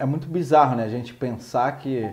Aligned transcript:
é 0.00 0.06
muito 0.06 0.26
bizarro, 0.28 0.76
né? 0.76 0.84
A 0.84 0.88
gente 0.88 1.12
pensar 1.12 1.70
que 1.72 2.10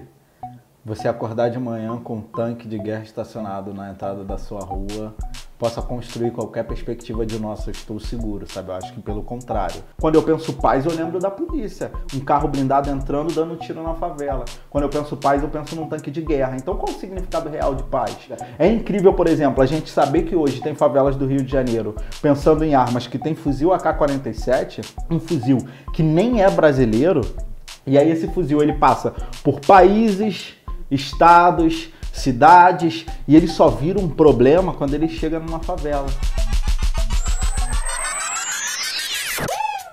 você 0.83 1.07
acordar 1.07 1.49
de 1.49 1.57
manhã 1.57 1.97
com 1.97 2.17
um 2.17 2.21
tanque 2.21 2.67
de 2.67 2.77
guerra 2.77 3.03
estacionado 3.03 3.73
na 3.73 3.89
entrada 3.89 4.25
da 4.25 4.37
sua 4.37 4.59
rua 4.59 5.15
possa 5.57 5.81
construir 5.81 6.31
qualquer 6.31 6.63
perspectiva 6.63 7.25
de 7.25 7.39
nossa, 7.39 7.71
estou 7.71 7.97
seguro, 7.99 8.45
sabe? 8.51 8.69
Eu 8.69 8.75
acho 8.75 8.93
que 8.93 9.01
pelo 9.01 9.23
contrário. 9.23 9.81
Quando 9.99 10.15
eu 10.15 10.23
penso 10.23 10.53
paz, 10.53 10.85
eu 10.85 10.93
lembro 10.93 11.17
da 11.17 11.31
polícia. 11.31 11.89
Um 12.13 12.19
carro 12.19 12.49
blindado 12.49 12.89
entrando, 12.89 13.33
dando 13.33 13.55
tiro 13.55 13.81
na 13.81 13.93
favela. 13.95 14.43
Quando 14.69 14.83
eu 14.83 14.89
penso 14.89 15.15
paz, 15.15 15.41
eu 15.41 15.49
penso 15.49 15.73
num 15.75 15.87
tanque 15.87 16.11
de 16.11 16.21
guerra. 16.21 16.57
Então 16.57 16.75
qual 16.75 16.93
o 16.93 16.99
significado 16.99 17.49
real 17.49 17.73
de 17.73 17.83
paz? 17.83 18.17
É 18.59 18.67
incrível, 18.67 19.13
por 19.13 19.27
exemplo, 19.27 19.63
a 19.63 19.65
gente 19.65 19.89
saber 19.89 20.23
que 20.23 20.35
hoje 20.35 20.61
tem 20.61 20.75
favelas 20.75 21.15
do 21.15 21.25
Rio 21.25 21.41
de 21.41 21.51
Janeiro 21.51 21.95
pensando 22.21 22.65
em 22.65 22.75
armas 22.75 23.07
que 23.07 23.17
tem 23.17 23.33
fuzil 23.33 23.73
AK-47, 23.73 24.85
um 25.09 25.19
fuzil 25.19 25.57
que 25.93 26.03
nem 26.03 26.43
é 26.43 26.49
brasileiro, 26.49 27.21
e 27.87 27.97
aí 27.97 28.11
esse 28.11 28.27
fuzil 28.27 28.61
ele 28.61 28.73
passa 28.73 29.15
por 29.41 29.61
países, 29.61 30.55
estados, 30.91 31.89
cidades 32.11 33.05
e 33.25 33.35
ele 33.35 33.47
só 33.47 33.69
vira 33.69 33.97
um 33.97 34.09
problema 34.09 34.73
quando 34.73 34.93
ele 34.93 35.07
chega 35.07 35.39
numa 35.39 35.59
favela. 35.59 36.07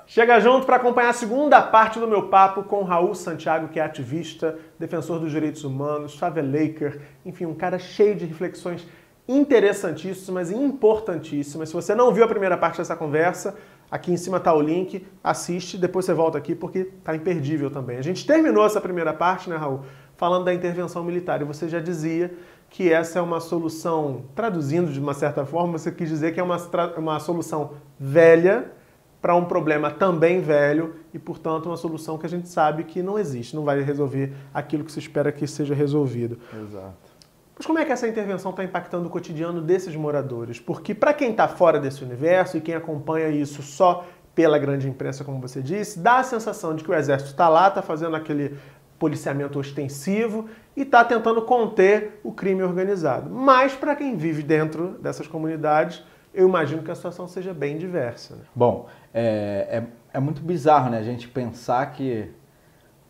Chega 0.06 0.38
junto 0.38 0.64
para 0.64 0.76
acompanhar 0.76 1.10
a 1.10 1.12
segunda 1.12 1.60
parte 1.60 1.98
do 1.98 2.06
meu 2.06 2.28
papo 2.28 2.62
com 2.62 2.84
Raul 2.84 3.14
Santiago, 3.14 3.68
que 3.68 3.80
é 3.80 3.82
ativista, 3.82 4.56
defensor 4.78 5.18
dos 5.18 5.32
direitos 5.32 5.64
humanos, 5.64 6.16
favelaker, 6.16 7.00
enfim, 7.26 7.46
um 7.46 7.54
cara 7.54 7.80
cheio 7.80 8.14
de 8.14 8.24
reflexões 8.24 8.86
interessantíssimas 9.26 10.50
e 10.50 10.54
importantíssimas. 10.54 11.68
Se 11.68 11.74
você 11.74 11.94
não 11.94 12.12
viu 12.12 12.24
a 12.24 12.28
primeira 12.28 12.56
parte 12.56 12.78
dessa 12.78 12.94
conversa, 12.94 13.56
aqui 13.94 14.12
em 14.12 14.16
cima 14.16 14.38
está 14.38 14.52
o 14.52 14.60
link, 14.60 15.06
assiste, 15.22 15.78
depois 15.78 16.04
você 16.04 16.12
volta 16.12 16.36
aqui 16.36 16.54
porque 16.54 16.84
tá 17.04 17.14
imperdível 17.14 17.70
também. 17.70 17.96
A 17.96 18.02
gente 18.02 18.26
terminou 18.26 18.66
essa 18.66 18.80
primeira 18.80 19.12
parte, 19.12 19.48
né, 19.48 19.56
Raul? 19.56 19.82
falando 20.16 20.44
da 20.44 20.54
intervenção 20.54 21.02
militar. 21.04 21.40
E 21.40 21.44
você 21.44 21.68
já 21.68 21.80
dizia 21.80 22.32
que 22.70 22.92
essa 22.92 23.18
é 23.18 23.22
uma 23.22 23.40
solução, 23.40 24.24
traduzindo 24.34 24.92
de 24.92 24.98
uma 24.98 25.14
certa 25.14 25.44
forma, 25.44 25.78
você 25.78 25.92
quis 25.92 26.08
dizer 26.08 26.32
que 26.32 26.40
é 26.40 26.42
uma, 26.42 26.56
uma 26.96 27.20
solução 27.20 27.72
velha 27.98 28.72
para 29.20 29.34
um 29.34 29.44
problema 29.44 29.90
também 29.90 30.40
velho 30.40 30.96
e, 31.12 31.18
portanto, 31.18 31.66
uma 31.66 31.76
solução 31.76 32.18
que 32.18 32.26
a 32.26 32.28
gente 32.28 32.48
sabe 32.48 32.84
que 32.84 33.02
não 33.02 33.18
existe, 33.18 33.56
não 33.56 33.64
vai 33.64 33.80
resolver 33.80 34.34
aquilo 34.52 34.84
que 34.84 34.92
se 34.92 34.98
espera 34.98 35.32
que 35.32 35.46
seja 35.46 35.74
resolvido. 35.74 36.38
Exato. 36.52 37.13
Mas 37.56 37.66
como 37.66 37.78
é 37.78 37.84
que 37.84 37.92
essa 37.92 38.08
intervenção 38.08 38.50
está 38.50 38.64
impactando 38.64 39.06
o 39.06 39.10
cotidiano 39.10 39.60
desses 39.60 39.94
moradores? 39.94 40.58
Porque 40.58 40.94
para 40.94 41.14
quem 41.14 41.30
está 41.30 41.46
fora 41.46 41.78
desse 41.78 42.02
universo 42.02 42.56
e 42.56 42.60
quem 42.60 42.74
acompanha 42.74 43.28
isso 43.28 43.62
só 43.62 44.04
pela 44.34 44.58
grande 44.58 44.88
imprensa, 44.88 45.22
como 45.22 45.40
você 45.40 45.62
disse, 45.62 46.00
dá 46.00 46.18
a 46.18 46.22
sensação 46.24 46.74
de 46.74 46.82
que 46.82 46.90
o 46.90 46.94
exército 46.94 47.30
está 47.30 47.48
lá, 47.48 47.68
está 47.68 47.80
fazendo 47.80 48.16
aquele 48.16 48.58
policiamento 48.98 49.58
ostensivo 49.58 50.48
e 50.76 50.82
está 50.82 51.04
tentando 51.04 51.42
conter 51.42 52.20
o 52.24 52.32
crime 52.32 52.62
organizado. 52.62 53.30
Mas 53.30 53.74
para 53.74 53.94
quem 53.94 54.16
vive 54.16 54.42
dentro 54.42 54.98
dessas 55.00 55.26
comunidades, 55.26 56.02
eu 56.32 56.48
imagino 56.48 56.82
que 56.82 56.90
a 56.90 56.94
situação 56.94 57.28
seja 57.28 57.54
bem 57.54 57.78
diversa. 57.78 58.34
Né? 58.34 58.42
Bom, 58.54 58.88
é, 59.12 59.82
é, 60.12 60.16
é, 60.16 60.20
muito 60.20 60.42
bizarro 60.42 60.90
né, 60.90 60.98
a 60.98 61.02
gente 61.02 61.28
pensar 61.28 61.86
que 61.92 62.30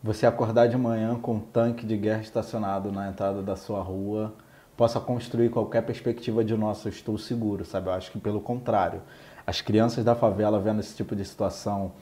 você 0.05 0.27
acordar 0.27 0.67
de 0.67 0.77
manhã 0.77 1.15
com 1.19 1.33
um 1.33 1.39
tanque 1.39 1.83
de 1.83 1.97
guerra 1.97 2.21
estacionado 2.21 2.91
na 2.91 3.09
entrada 3.09 3.41
da 3.41 3.55
sua 3.55 3.81
rua 3.81 4.35
possa 4.77 4.99
construir 4.99 5.49
qualquer 5.49 5.81
perspectiva 5.81 6.45
de 6.45 6.55
nossa, 6.55 6.89
estou 6.89 7.17
seguro, 7.17 7.65
sabe? 7.65 7.87
Eu 7.87 7.93
acho 7.93 8.11
que 8.11 8.19
pelo 8.19 8.39
contrário. 8.39 9.01
As 9.47 9.61
crianças 9.61 10.05
da 10.05 10.13
favela 10.13 10.59
vendo 10.59 10.79
esse 10.79 10.95
tipo 10.95 11.15
de 11.15 11.25
situação, 11.25 11.93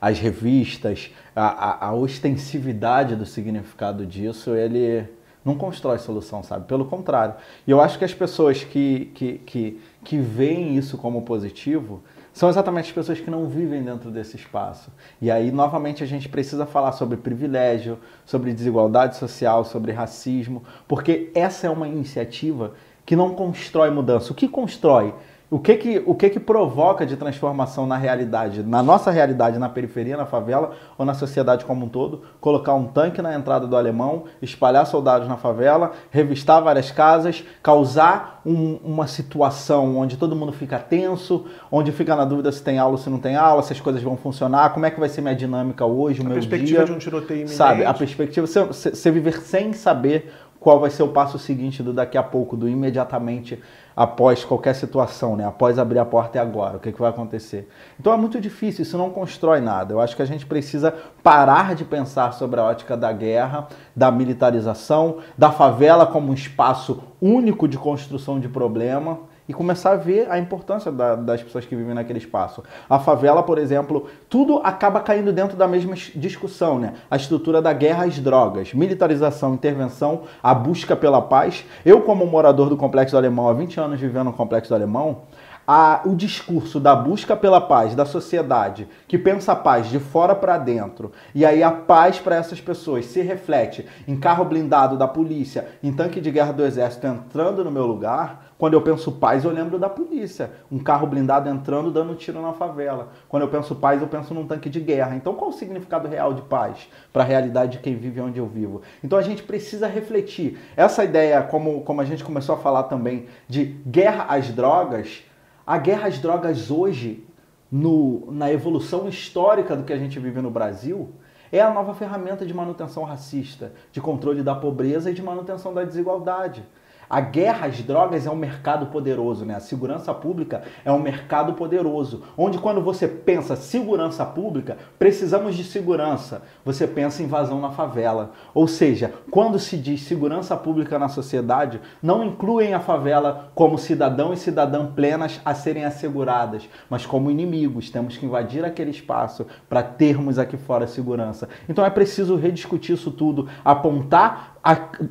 as 0.00 0.18
revistas, 0.18 1.12
a, 1.36 1.86
a, 1.86 1.86
a 1.90 1.94
ostensividade 1.94 3.14
do 3.14 3.24
significado 3.24 4.04
disso, 4.04 4.56
ele 4.56 5.06
não 5.44 5.54
constrói 5.54 5.98
solução, 5.98 6.42
sabe? 6.42 6.66
Pelo 6.66 6.86
contrário. 6.86 7.36
E 7.64 7.70
eu 7.70 7.80
acho 7.80 7.96
que 7.96 8.04
as 8.04 8.12
pessoas 8.12 8.64
que, 8.64 9.12
que, 9.14 9.38
que, 9.38 9.80
que 10.02 10.18
veem 10.18 10.76
isso 10.76 10.98
como 10.98 11.22
positivo 11.22 12.02
são 12.32 12.48
exatamente 12.48 12.86
as 12.86 12.92
pessoas 12.92 13.20
que 13.20 13.30
não 13.30 13.46
vivem 13.46 13.82
dentro 13.82 14.10
desse 14.10 14.36
espaço. 14.36 14.90
E 15.20 15.30
aí, 15.30 15.52
novamente, 15.52 16.02
a 16.02 16.06
gente 16.06 16.28
precisa 16.28 16.64
falar 16.64 16.92
sobre 16.92 17.16
privilégio, 17.16 17.98
sobre 18.24 18.54
desigualdade 18.54 19.16
social, 19.16 19.64
sobre 19.64 19.92
racismo, 19.92 20.62
porque 20.88 21.30
essa 21.34 21.66
é 21.66 21.70
uma 21.70 21.86
iniciativa 21.86 22.72
que 23.04 23.14
não 23.14 23.34
constrói 23.34 23.90
mudança. 23.90 24.32
O 24.32 24.34
que 24.34 24.48
constrói? 24.48 25.12
O 25.52 25.58
que 25.58 25.76
que, 25.76 26.02
o 26.06 26.14
que 26.14 26.30
que 26.30 26.40
provoca 26.40 27.04
de 27.04 27.14
transformação 27.14 27.86
na 27.86 27.98
realidade, 27.98 28.62
na 28.62 28.82
nossa 28.82 29.10
realidade, 29.10 29.58
na 29.58 29.68
periferia, 29.68 30.16
na 30.16 30.24
favela 30.24 30.72
ou 30.96 31.04
na 31.04 31.12
sociedade 31.12 31.66
como 31.66 31.84
um 31.84 31.90
todo? 31.90 32.22
Colocar 32.40 32.72
um 32.72 32.86
tanque 32.86 33.20
na 33.20 33.34
entrada 33.34 33.66
do 33.66 33.76
alemão, 33.76 34.24
espalhar 34.40 34.86
soldados 34.86 35.28
na 35.28 35.36
favela, 35.36 35.92
revistar 36.10 36.62
várias 36.62 36.90
casas, 36.90 37.44
causar 37.62 38.40
um, 38.46 38.78
uma 38.82 39.06
situação 39.06 39.98
onde 39.98 40.16
todo 40.16 40.34
mundo 40.34 40.54
fica 40.54 40.78
tenso, 40.78 41.44
onde 41.70 41.92
fica 41.92 42.16
na 42.16 42.24
dúvida 42.24 42.50
se 42.50 42.62
tem 42.62 42.78
aula 42.78 42.92
ou 42.92 42.98
se 42.98 43.10
não 43.10 43.18
tem 43.18 43.36
aula, 43.36 43.62
se 43.62 43.74
as 43.74 43.80
coisas 43.80 44.02
vão 44.02 44.16
funcionar, 44.16 44.72
como 44.72 44.86
é 44.86 44.90
que 44.90 44.98
vai 44.98 45.10
ser 45.10 45.20
minha 45.20 45.36
dinâmica 45.36 45.84
hoje, 45.84 46.22
o 46.22 46.24
a 46.24 46.30
meu 46.30 46.38
dia. 46.38 46.46
A 46.46 46.50
perspectiva 46.50 46.84
de 46.86 46.92
um 46.92 46.98
tiroteio 46.98 47.40
iminente. 47.40 47.56
Sabe, 47.56 47.84
a 47.84 47.92
perspectiva, 47.92 48.46
você, 48.46 48.64
você 48.64 49.10
viver 49.10 49.38
sem 49.42 49.74
saber 49.74 50.32
qual 50.62 50.78
vai 50.78 50.90
ser 50.90 51.02
o 51.02 51.08
passo 51.08 51.38
seguinte 51.38 51.82
do 51.82 51.92
daqui 51.92 52.16
a 52.16 52.22
pouco, 52.22 52.56
do 52.56 52.68
imediatamente 52.68 53.60
após 53.96 54.44
qualquer 54.44 54.74
situação, 54.74 55.36
né? 55.36 55.44
após 55.44 55.78
abrir 55.78 55.98
a 55.98 56.04
porta 56.04 56.38
e 56.38 56.40
agora, 56.40 56.76
o 56.76 56.80
que, 56.80 56.92
que 56.92 57.00
vai 57.00 57.10
acontecer. 57.10 57.68
Então 57.98 58.12
é 58.12 58.16
muito 58.16 58.40
difícil, 58.40 58.82
isso 58.82 58.96
não 58.96 59.10
constrói 59.10 59.60
nada. 59.60 59.92
Eu 59.92 60.00
acho 60.00 60.14
que 60.14 60.22
a 60.22 60.26
gente 60.26 60.46
precisa 60.46 60.94
parar 61.22 61.74
de 61.74 61.84
pensar 61.84 62.32
sobre 62.32 62.60
a 62.60 62.64
ótica 62.64 62.96
da 62.96 63.12
guerra, 63.12 63.66
da 63.94 64.10
militarização, 64.10 65.18
da 65.36 65.50
favela 65.50 66.06
como 66.06 66.30
um 66.30 66.34
espaço 66.34 67.02
único 67.20 67.66
de 67.66 67.76
construção 67.76 68.38
de 68.38 68.48
problema 68.48 69.31
e 69.48 69.52
começar 69.52 69.92
a 69.92 69.96
ver 69.96 70.30
a 70.30 70.38
importância 70.38 70.90
da, 70.90 71.14
das 71.14 71.42
pessoas 71.42 71.64
que 71.64 71.74
vivem 71.74 71.94
naquele 71.94 72.18
espaço. 72.18 72.62
A 72.88 72.98
favela, 72.98 73.42
por 73.42 73.58
exemplo, 73.58 74.08
tudo 74.28 74.60
acaba 74.62 75.00
caindo 75.00 75.32
dentro 75.32 75.56
da 75.56 75.66
mesma 75.66 75.94
discussão, 76.14 76.78
né? 76.78 76.94
A 77.10 77.16
estrutura 77.16 77.60
da 77.60 77.72
guerra 77.72 78.04
às 78.04 78.18
drogas, 78.18 78.72
militarização, 78.72 79.54
intervenção, 79.54 80.22
a 80.42 80.54
busca 80.54 80.94
pela 80.94 81.20
paz. 81.20 81.64
Eu, 81.84 82.02
como 82.02 82.26
morador 82.26 82.68
do 82.68 82.76
Complexo 82.76 83.14
do 83.14 83.18
Alemão, 83.18 83.48
há 83.48 83.52
20 83.52 83.80
anos 83.80 84.00
vivendo 84.00 84.26
no 84.26 84.32
Complexo 84.32 84.70
do 84.70 84.74
Alemão, 84.74 85.22
a, 85.66 86.02
o 86.04 86.14
discurso 86.14 86.80
da 86.80 86.94
busca 86.94 87.36
pela 87.36 87.60
paz 87.60 87.94
da 87.94 88.04
sociedade, 88.04 88.88
que 89.06 89.16
pensa 89.16 89.52
a 89.52 89.56
paz 89.56 89.88
de 89.88 89.98
fora 89.98 90.34
para 90.34 90.58
dentro, 90.58 91.12
e 91.34 91.44
aí 91.44 91.62
a 91.62 91.70
paz 91.70 92.18
para 92.18 92.36
essas 92.36 92.60
pessoas 92.60 93.06
se 93.06 93.20
reflete 93.20 93.86
em 94.06 94.18
carro 94.18 94.44
blindado 94.44 94.96
da 94.96 95.06
polícia, 95.06 95.68
em 95.82 95.92
tanque 95.92 96.20
de 96.20 96.30
guerra 96.30 96.52
do 96.52 96.64
exército 96.64 97.06
entrando 97.06 97.64
no 97.64 97.70
meu 97.70 97.86
lugar, 97.86 98.51
quando 98.62 98.74
eu 98.74 98.80
penso 98.80 99.10
paz, 99.10 99.42
eu 99.42 99.50
lembro 99.50 99.76
da 99.76 99.88
polícia. 99.88 100.52
Um 100.70 100.78
carro 100.78 101.04
blindado 101.04 101.48
entrando, 101.48 101.90
dando 101.90 102.14
tiro 102.14 102.40
na 102.40 102.52
favela. 102.52 103.08
Quando 103.28 103.42
eu 103.42 103.48
penso 103.48 103.74
paz, 103.74 104.00
eu 104.00 104.06
penso 104.06 104.32
num 104.32 104.46
tanque 104.46 104.70
de 104.70 104.78
guerra. 104.78 105.16
Então, 105.16 105.34
qual 105.34 105.50
o 105.50 105.52
significado 105.52 106.06
real 106.06 106.32
de 106.32 106.42
paz 106.42 106.88
para 107.12 107.24
a 107.24 107.26
realidade 107.26 107.72
de 107.72 107.78
quem 107.78 107.96
vive 107.96 108.20
onde 108.20 108.38
eu 108.38 108.46
vivo? 108.46 108.80
Então, 109.02 109.18
a 109.18 109.22
gente 109.22 109.42
precisa 109.42 109.88
refletir. 109.88 110.60
Essa 110.76 111.02
ideia, 111.02 111.42
como, 111.42 111.80
como 111.80 112.00
a 112.00 112.04
gente 112.04 112.22
começou 112.22 112.54
a 112.54 112.58
falar 112.58 112.84
também, 112.84 113.26
de 113.48 113.64
guerra 113.84 114.26
às 114.28 114.52
drogas, 114.52 115.24
a 115.66 115.76
guerra 115.76 116.06
às 116.06 116.20
drogas 116.20 116.70
hoje, 116.70 117.26
no, 117.68 118.30
na 118.30 118.52
evolução 118.52 119.08
histórica 119.08 119.74
do 119.74 119.82
que 119.82 119.92
a 119.92 119.98
gente 119.98 120.20
vive 120.20 120.40
no 120.40 120.52
Brasil, 120.52 121.12
é 121.50 121.60
a 121.60 121.68
nova 121.68 121.94
ferramenta 121.94 122.46
de 122.46 122.54
manutenção 122.54 123.02
racista, 123.02 123.72
de 123.90 124.00
controle 124.00 124.40
da 124.40 124.54
pobreza 124.54 125.10
e 125.10 125.14
de 125.14 125.20
manutenção 125.20 125.74
da 125.74 125.82
desigualdade. 125.82 126.64
A 127.12 127.20
guerra 127.20 127.66
às 127.66 127.82
drogas 127.82 128.26
é 128.26 128.30
um 128.30 128.34
mercado 128.34 128.86
poderoso, 128.86 129.44
né? 129.44 129.54
A 129.54 129.60
segurança 129.60 130.14
pública 130.14 130.62
é 130.82 130.90
um 130.90 130.98
mercado 130.98 131.52
poderoso, 131.52 132.22
onde 132.38 132.56
quando 132.56 132.80
você 132.80 133.06
pensa 133.06 133.54
segurança 133.54 134.24
pública, 134.24 134.78
precisamos 134.98 135.54
de 135.54 135.62
segurança, 135.62 136.40
você 136.64 136.86
pensa 136.86 137.22
invasão 137.22 137.60
na 137.60 137.68
favela. 137.68 138.30
Ou 138.54 138.66
seja, 138.66 139.12
quando 139.30 139.58
se 139.58 139.76
diz 139.76 140.00
segurança 140.04 140.56
pública 140.56 140.98
na 140.98 141.10
sociedade, 141.10 141.82
não 142.02 142.24
incluem 142.24 142.72
a 142.72 142.80
favela 142.80 143.50
como 143.54 143.76
cidadão 143.76 144.32
e 144.32 144.36
cidadã 144.38 144.86
plenas 144.86 145.38
a 145.44 145.52
serem 145.52 145.84
asseguradas, 145.84 146.66
mas 146.88 147.04
como 147.04 147.30
inimigos. 147.30 147.90
Temos 147.90 148.16
que 148.16 148.24
invadir 148.24 148.64
aquele 148.64 148.90
espaço 148.90 149.46
para 149.68 149.82
termos 149.82 150.38
aqui 150.38 150.56
fora 150.56 150.86
segurança. 150.86 151.46
Então 151.68 151.84
é 151.84 151.90
preciso 151.90 152.36
rediscutir 152.36 152.94
isso 152.94 153.10
tudo, 153.10 153.50
apontar 153.62 154.56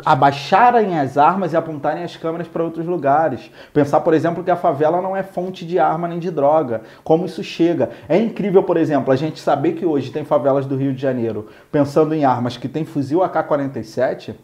abaixarem 0.06 0.98
as 0.98 1.18
armas 1.18 1.52
e 1.52 1.58
apontarem 1.58 2.04
as 2.04 2.16
câmeras 2.16 2.48
para 2.48 2.64
outros 2.64 2.86
lugares. 2.86 3.52
Pensar, 3.74 4.00
por 4.00 4.14
exemplo, 4.14 4.44
que 4.44 4.52
a 4.52 4.56
favela 4.56 5.02
não 5.02 5.16
é 5.16 5.24
fonte 5.24 5.66
de 5.66 5.78
arma 5.78 6.08
nem 6.08 6.20
de 6.20 6.32
droga. 6.32 6.84
Como 7.04 7.26
isso 7.26 7.44
chega? 7.44 7.90
É 8.08 8.18
incrível, 8.18 8.64
por 8.64 8.78
exemplo, 8.78 9.12
a 9.12 9.16
gente 9.18 9.40
saber 9.40 9.74
que 9.74 9.86
hoje 9.86 10.12
tem 10.12 10.24
favelas 10.24 10.66
do 10.66 10.78
Rio 10.78 10.94
de 10.94 11.02
Janeiro 11.02 11.50
pensando 11.70 12.16
em 12.16 12.24
armas 12.24 12.56
que 12.56 12.70
tem 12.70 12.86
fuzil 12.86 13.22
AK-47, 13.24 14.36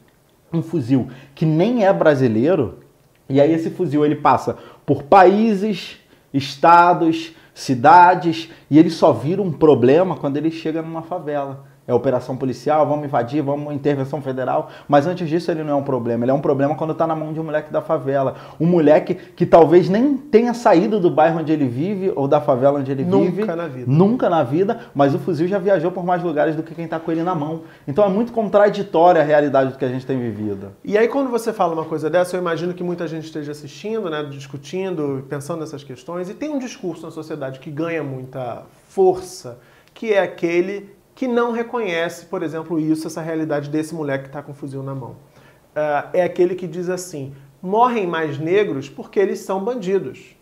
um 0.51 0.61
fuzil 0.61 1.07
que 1.33 1.45
nem 1.45 1.85
é 1.85 1.93
brasileiro, 1.93 2.79
e 3.29 3.39
aí 3.39 3.53
esse 3.53 3.69
fuzil 3.69 4.05
ele 4.05 4.15
passa 4.15 4.57
por 4.85 5.03
países, 5.03 5.99
estados, 6.33 7.33
cidades, 7.53 8.49
e 8.69 8.77
ele 8.77 8.89
só 8.89 9.11
vira 9.13 9.41
um 9.41 9.51
problema 9.51 10.15
quando 10.15 10.37
ele 10.37 10.51
chega 10.51 10.81
numa 10.81 11.01
favela. 11.01 11.65
É 11.87 11.93
operação 11.93 12.35
policial, 12.35 12.85
vamos 12.85 13.05
invadir, 13.05 13.41
vamos 13.41 13.73
intervenção 13.73 14.21
federal. 14.21 14.69
Mas 14.87 15.07
antes 15.07 15.27
disso 15.29 15.49
ele 15.49 15.63
não 15.63 15.71
é 15.71 15.75
um 15.75 15.83
problema. 15.83 16.25
Ele 16.25 16.31
é 16.31 16.33
um 16.33 16.41
problema 16.41 16.75
quando 16.75 16.91
está 16.91 17.07
na 17.07 17.15
mão 17.15 17.31
de 17.31 17.39
um 17.39 17.43
moleque 17.45 17.71
da 17.71 17.81
favela. 17.81 18.35
Um 18.59 18.65
moleque 18.65 19.15
que 19.15 19.45
talvez 19.45 19.87
nem 19.87 20.17
tenha 20.17 20.53
saído 20.53 20.99
do 20.99 21.09
bairro 21.09 21.39
onde 21.39 21.53
ele 21.53 21.67
vive 21.67 22.11
ou 22.13 22.27
da 22.27 22.41
favela 22.41 22.79
onde 22.79 22.91
ele 22.91 23.05
Nunca 23.05 23.31
vive. 23.31 23.41
Nunca 23.41 23.55
na 23.55 23.67
vida. 23.67 23.91
Nunca 23.91 24.29
na 24.29 24.43
vida, 24.43 24.79
mas 24.93 25.15
o 25.15 25.19
fuzil 25.19 25.47
já 25.47 25.57
viajou 25.57 25.89
por 25.89 26.03
mais 26.03 26.21
lugares 26.21 26.55
do 26.55 26.63
que 26.63 26.75
quem 26.75 26.85
está 26.85 26.99
com 26.99 27.09
ele 27.09 27.23
na 27.23 27.33
mão. 27.33 27.61
Então 27.87 28.03
é 28.03 28.09
muito 28.09 28.33
contraditória 28.33 29.21
a 29.21 29.23
realidade 29.23 29.71
do 29.71 29.77
que 29.77 29.85
a 29.85 29.89
gente 29.89 30.05
tem 30.05 30.19
vivido. 30.19 30.73
E 30.83 30.97
aí 30.97 31.07
quando 31.07 31.29
você 31.29 31.53
fala 31.53 31.73
uma 31.73 31.85
coisa 31.85 32.09
dessa, 32.09 32.35
eu 32.35 32.41
imagino 32.41 32.73
que 32.73 32.83
muita 32.83 33.07
gente 33.07 33.25
esteja 33.25 33.53
assistindo, 33.53 34.09
né, 34.09 34.23
discutindo, 34.29 35.25
pensando 35.29 35.61
nessas 35.61 35.85
questões, 35.85 36.29
e 36.29 36.33
tem 36.33 36.49
um 36.49 36.59
discurso 36.59 37.05
na 37.05 37.11
sociedade 37.11 37.59
que 37.59 37.71
ganha 37.71 38.03
muita 38.03 38.63
força, 38.89 39.59
que 39.93 40.13
é 40.13 40.21
aquele 40.21 40.96
que 41.17 41.27
não 41.27 41.51
reconhece, 41.51 42.27
por 42.27 42.43
exemplo, 42.43 42.79
isso, 42.79 43.07
essa 43.07 43.21
realidade 43.21 43.71
desse 43.71 43.95
moleque 43.95 44.25
que 44.25 44.29
está 44.29 44.43
com 44.43 44.51
um 44.51 44.55
fuzil 44.55 44.83
na 44.83 44.93
mão. 44.93 45.15
Uh, 45.75 46.09
é 46.13 46.21
aquele 46.21 46.53
que 46.53 46.67
diz 46.67 46.89
assim: 46.89 47.33
morrem 47.59 48.05
mais 48.05 48.37
negros 48.37 48.87
porque 48.87 49.19
eles 49.19 49.39
são 49.39 49.59
bandidos. 49.63 50.37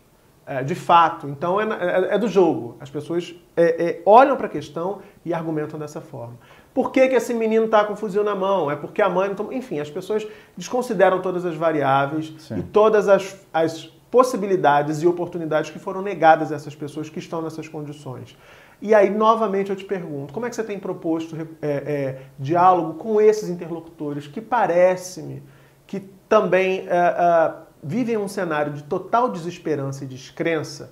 Uh, 0.46 0.66
de 0.66 0.76
fato. 0.76 1.30
Então 1.30 1.62
é, 1.62 1.64
é, 1.64 2.16
é, 2.16 2.18
do 2.20 2.28
jogo. 2.28 2.76
As 2.82 2.90
pessoas 2.90 3.34
é, 3.56 3.84
é 3.84 4.02
olham 4.06 4.36
para 4.36 4.48
a 4.48 4.50
questão 4.50 5.00
e 5.24 5.34
argumentam 5.34 5.80
dessa 5.80 6.02
forma. 6.02 6.38
Por 6.74 6.92
que, 6.92 7.08
que 7.08 7.16
esse 7.16 7.34
menino 7.34 7.66
está 7.66 7.86
com 7.86 7.94
um 7.94 7.96
fuzil 7.96 8.24
na 8.24 8.36
mão? 8.36 8.70
É 8.70 8.76
porque 8.76 9.02
a 9.02 9.08
mãe 9.08 9.34
não 9.34 9.54
Enfim, 9.54 9.80
as 9.80 9.90
pessoas 9.90 10.28
desconsideram 10.58 11.22
todas 11.22 11.46
as 11.46 11.56
variáveis 11.56 12.34
Sim. 12.38 12.60
e 12.60 12.64
todas 12.64 13.08
as, 13.08 13.40
as 13.54 13.86
possibilidades 14.12 15.02
e 15.02 15.08
oportunidades 15.08 15.70
que 15.70 15.80
foram 15.80 16.02
negadas 16.02 16.52
a 16.52 16.56
essas 16.56 16.76
pessoas 16.76 17.10
que 17.10 17.20
estão 17.20 17.42
nessas 17.42 17.70
condições. 17.70 18.38
E 18.82 18.94
aí, 18.94 19.10
novamente, 19.10 19.70
eu 19.70 19.76
te 19.76 19.86
pergunto, 19.86 20.34
como 20.34 20.46
é 20.46 20.50
que 20.50 20.56
você 20.56 20.64
tem 20.64 20.78
proposto 20.78 21.36
é, 21.36 21.68
é, 21.68 22.22
diálogo 22.38 22.96
com 22.96 23.20
esses 23.20 23.50
interlocutores 23.50 24.28
que 24.28 24.42
parece-me 24.42 25.42
que 25.88 26.00
também 26.28 26.88
é, 26.88 27.54
vivem 27.84 28.18
um 28.18 28.28
cenário 28.28 28.74
de 28.74 28.84
total 28.84 29.30
desesperança 29.30 30.04
e 30.04 30.08
descrença 30.08 30.92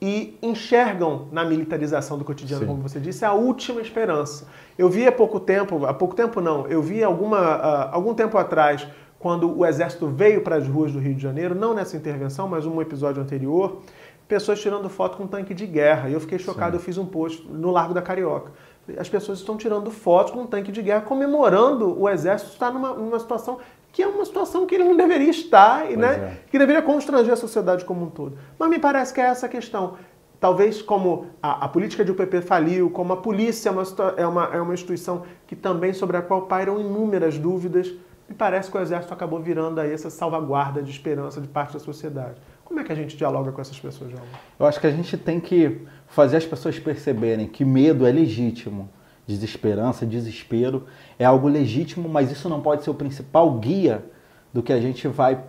e 0.00 0.38
enxergam 0.42 1.28
na 1.32 1.44
militarização 1.44 2.18
do 2.18 2.24
cotidiano, 2.24 2.62
Sim. 2.62 2.68
como 2.68 2.82
você 2.82 3.00
disse, 3.00 3.24
a 3.24 3.32
última 3.32 3.80
esperança. 3.80 4.46
Eu 4.76 4.90
vi 4.90 5.06
há 5.06 5.12
pouco 5.12 5.40
tempo, 5.40 5.86
há 5.86 5.94
pouco 5.94 6.14
tempo 6.14 6.40
não, 6.40 6.66
eu 6.66 6.82
vi 6.82 7.02
alguma, 7.02 7.56
uh, 7.56 7.88
algum 7.92 8.12
tempo 8.12 8.36
atrás, 8.36 8.86
quando 9.18 9.58
o 9.58 9.64
exército 9.64 10.06
veio 10.08 10.42
para 10.42 10.56
as 10.56 10.68
ruas 10.68 10.92
do 10.92 10.98
Rio 10.98 11.14
de 11.14 11.22
Janeiro, 11.22 11.54
não 11.54 11.72
nessa 11.72 11.96
intervenção, 11.96 12.46
mas 12.46 12.66
um 12.66 12.80
episódio 12.82 13.22
anterior, 13.22 13.80
pessoas 14.28 14.60
tirando 14.60 14.88
foto 14.88 15.16
com 15.16 15.26
tanque 15.26 15.54
de 15.54 15.66
guerra. 15.66 16.08
E 16.08 16.12
eu 16.12 16.20
fiquei 16.20 16.38
chocado, 16.38 16.72
Sim. 16.72 16.76
eu 16.76 16.80
fiz 16.84 16.98
um 16.98 17.06
post 17.06 17.46
no 17.48 17.70
Largo 17.70 17.94
da 17.94 18.02
Carioca. 18.02 18.52
As 18.98 19.08
pessoas 19.08 19.38
estão 19.38 19.56
tirando 19.56 19.90
fotos 19.90 20.32
com 20.32 20.42
um 20.42 20.46
tanque 20.46 20.70
de 20.70 20.80
guerra, 20.80 21.00
comemorando 21.02 22.00
o 22.00 22.08
exército 22.08 22.52
estar 22.52 22.72
numa, 22.72 22.94
numa 22.94 23.18
situação 23.18 23.58
que 23.92 24.02
é 24.02 24.06
uma 24.06 24.26
situação 24.26 24.66
que 24.66 24.74
ele 24.74 24.84
não 24.84 24.94
deveria 24.94 25.30
estar 25.30 25.90
e 25.90 25.96
né, 25.96 26.12
é. 26.12 26.36
que 26.50 26.58
deveria 26.58 26.82
constranger 26.82 27.32
a 27.32 27.36
sociedade 27.36 27.82
como 27.82 28.04
um 28.04 28.10
todo. 28.10 28.36
Mas 28.58 28.68
me 28.68 28.78
parece 28.78 29.12
que 29.12 29.20
é 29.20 29.24
essa 29.24 29.46
a 29.46 29.48
questão. 29.48 29.94
Talvez 30.38 30.82
como 30.82 31.28
a, 31.42 31.64
a 31.64 31.68
política 31.68 32.04
de 32.04 32.12
UPP 32.12 32.42
faliu, 32.42 32.90
como 32.90 33.14
a 33.14 33.16
polícia 33.16 33.70
é 33.70 33.72
uma, 33.72 33.84
é, 34.18 34.26
uma, 34.26 34.44
é 34.56 34.60
uma 34.60 34.74
instituição 34.74 35.22
que 35.46 35.56
também 35.56 35.94
sobre 35.94 36.18
a 36.18 36.22
qual 36.22 36.42
pairam 36.42 36.78
inúmeras 36.78 37.38
dúvidas, 37.38 37.90
me 38.28 38.34
parece 38.34 38.70
que 38.70 38.76
o 38.76 38.80
Exército 38.80 39.14
acabou 39.14 39.40
virando 39.40 39.80
aí 39.80 39.90
essa 39.90 40.10
salvaguarda 40.10 40.82
de 40.82 40.90
esperança 40.90 41.40
de 41.40 41.48
parte 41.48 41.72
da 41.72 41.78
sociedade. 41.78 42.36
Como 42.66 42.80
é 42.80 42.84
que 42.84 42.90
a 42.90 42.96
gente 42.96 43.16
dialoga 43.16 43.52
com 43.52 43.60
essas 43.60 43.78
pessoas, 43.78 44.10
João? 44.10 44.24
Eu 44.58 44.66
acho 44.66 44.80
que 44.80 44.88
a 44.88 44.90
gente 44.90 45.16
tem 45.16 45.38
que 45.38 45.82
fazer 46.08 46.36
as 46.36 46.44
pessoas 46.44 46.76
perceberem 46.78 47.46
que 47.46 47.64
medo 47.64 48.04
é 48.04 48.10
legítimo, 48.10 48.90
desesperança, 49.24 50.04
desespero 50.04 50.84
é 51.16 51.24
algo 51.24 51.46
legítimo, 51.46 52.08
mas 52.08 52.30
isso 52.30 52.48
não 52.48 52.60
pode 52.60 52.82
ser 52.82 52.90
o 52.90 52.94
principal 52.94 53.52
guia 53.58 54.04
do 54.52 54.64
que 54.64 54.72
a 54.72 54.80
gente 54.80 55.06
vai 55.06 55.40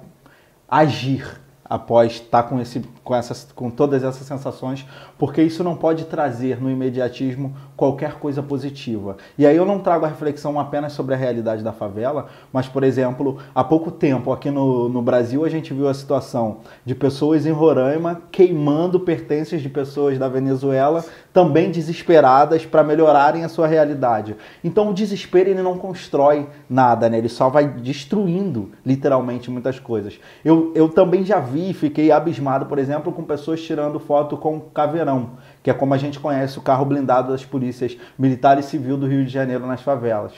agir 0.70 1.42
após 1.66 2.14
estar 2.14 2.44
com, 2.44 2.62
esse, 2.62 2.84
com, 3.08 3.16
essas, 3.16 3.48
com 3.56 3.70
todas 3.70 4.04
essas 4.04 4.28
sensações, 4.28 4.86
porque 5.18 5.42
isso 5.42 5.64
não 5.64 5.78
pode 5.78 6.04
trazer 6.04 6.62
no 6.62 6.70
imediatismo 6.70 7.56
qualquer 7.78 8.16
coisa 8.16 8.44
positiva. 8.44 9.16
E 9.38 9.48
aí 9.48 9.56
eu 9.56 9.66
não 9.66 9.80
trago 9.80 10.04
a 10.04 10.10
reflexão 10.10 10.60
apenas 10.60 10.92
sobre 10.92 11.16
a 11.16 11.18
realidade 11.18 11.64
da 11.64 11.72
favela, 11.72 12.28
mas, 12.52 12.68
por 12.68 12.84
exemplo, 12.84 13.38
há 13.56 13.64
pouco 13.64 13.92
tempo 13.92 14.34
aqui 14.34 14.52
no, 14.52 14.90
no 14.90 15.02
Brasil 15.02 15.46
a 15.46 15.50
gente 15.50 15.74
viu 15.74 15.88
a 15.88 15.94
situação 15.94 16.58
de 16.86 16.94
pessoas 16.94 17.46
em 17.46 17.52
Roraima 17.52 18.24
queimando 18.30 19.00
pertences 19.00 19.62
de 19.62 19.70
pessoas 19.70 20.20
da 20.20 20.28
Venezuela, 20.28 21.06
também 21.32 21.72
desesperadas 21.72 22.66
para 22.66 22.84
melhorarem 22.84 23.46
a 23.46 23.50
sua 23.50 23.68
realidade. 23.68 24.36
Então 24.62 24.90
o 24.90 24.94
desespero 24.94 25.50
ele 25.50 25.62
não 25.62 25.78
constrói 25.78 26.50
nada, 26.70 27.08
né? 27.08 27.20
ele 27.20 27.30
só 27.30 27.48
vai 27.48 27.70
destruindo 27.70 28.72
literalmente 28.86 29.50
muitas 29.50 29.80
coisas. 29.80 30.20
Eu, 30.44 30.74
eu 30.76 30.90
também 30.90 31.24
já 31.24 31.40
vi 31.40 31.70
e 31.70 31.74
fiquei 31.74 32.12
abismado, 32.12 32.66
por 32.66 32.80
exemplo, 32.80 32.97
com 33.02 33.24
pessoas 33.24 33.62
tirando 33.62 34.00
foto 34.00 34.38
com 34.38 34.60
caveirão, 34.60 35.32
que 35.64 35.70
é 35.70 35.74
como 35.74 35.94
a 35.94 35.98
gente 35.98 36.20
conhece 36.20 36.58
o 36.58 36.62
carro 36.62 36.86
blindado 36.86 37.32
das 37.32 37.46
polícias 37.46 37.98
militar 38.18 38.60
e 38.60 38.64
civil 38.64 38.98
do 38.98 39.08
Rio 39.08 39.26
de 39.26 39.32
Janeiro 39.32 39.66
nas 39.66 39.82
favelas. 39.82 40.34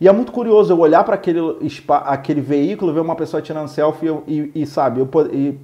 E 0.00 0.08
é 0.08 0.12
muito 0.12 0.32
curioso 0.32 0.72
eu 0.72 0.78
olhar 0.78 1.04
para 1.04 1.14
aquele, 1.14 1.40
aquele 1.88 2.40
veículo, 2.40 2.92
ver 2.92 3.00
uma 3.00 3.16
pessoa 3.16 3.40
tirando 3.40 3.68
selfie 3.68 4.08
e, 4.26 4.50
e 4.54 4.66
sabe, 4.66 5.00
eu, 5.00 5.08
e 5.32 5.58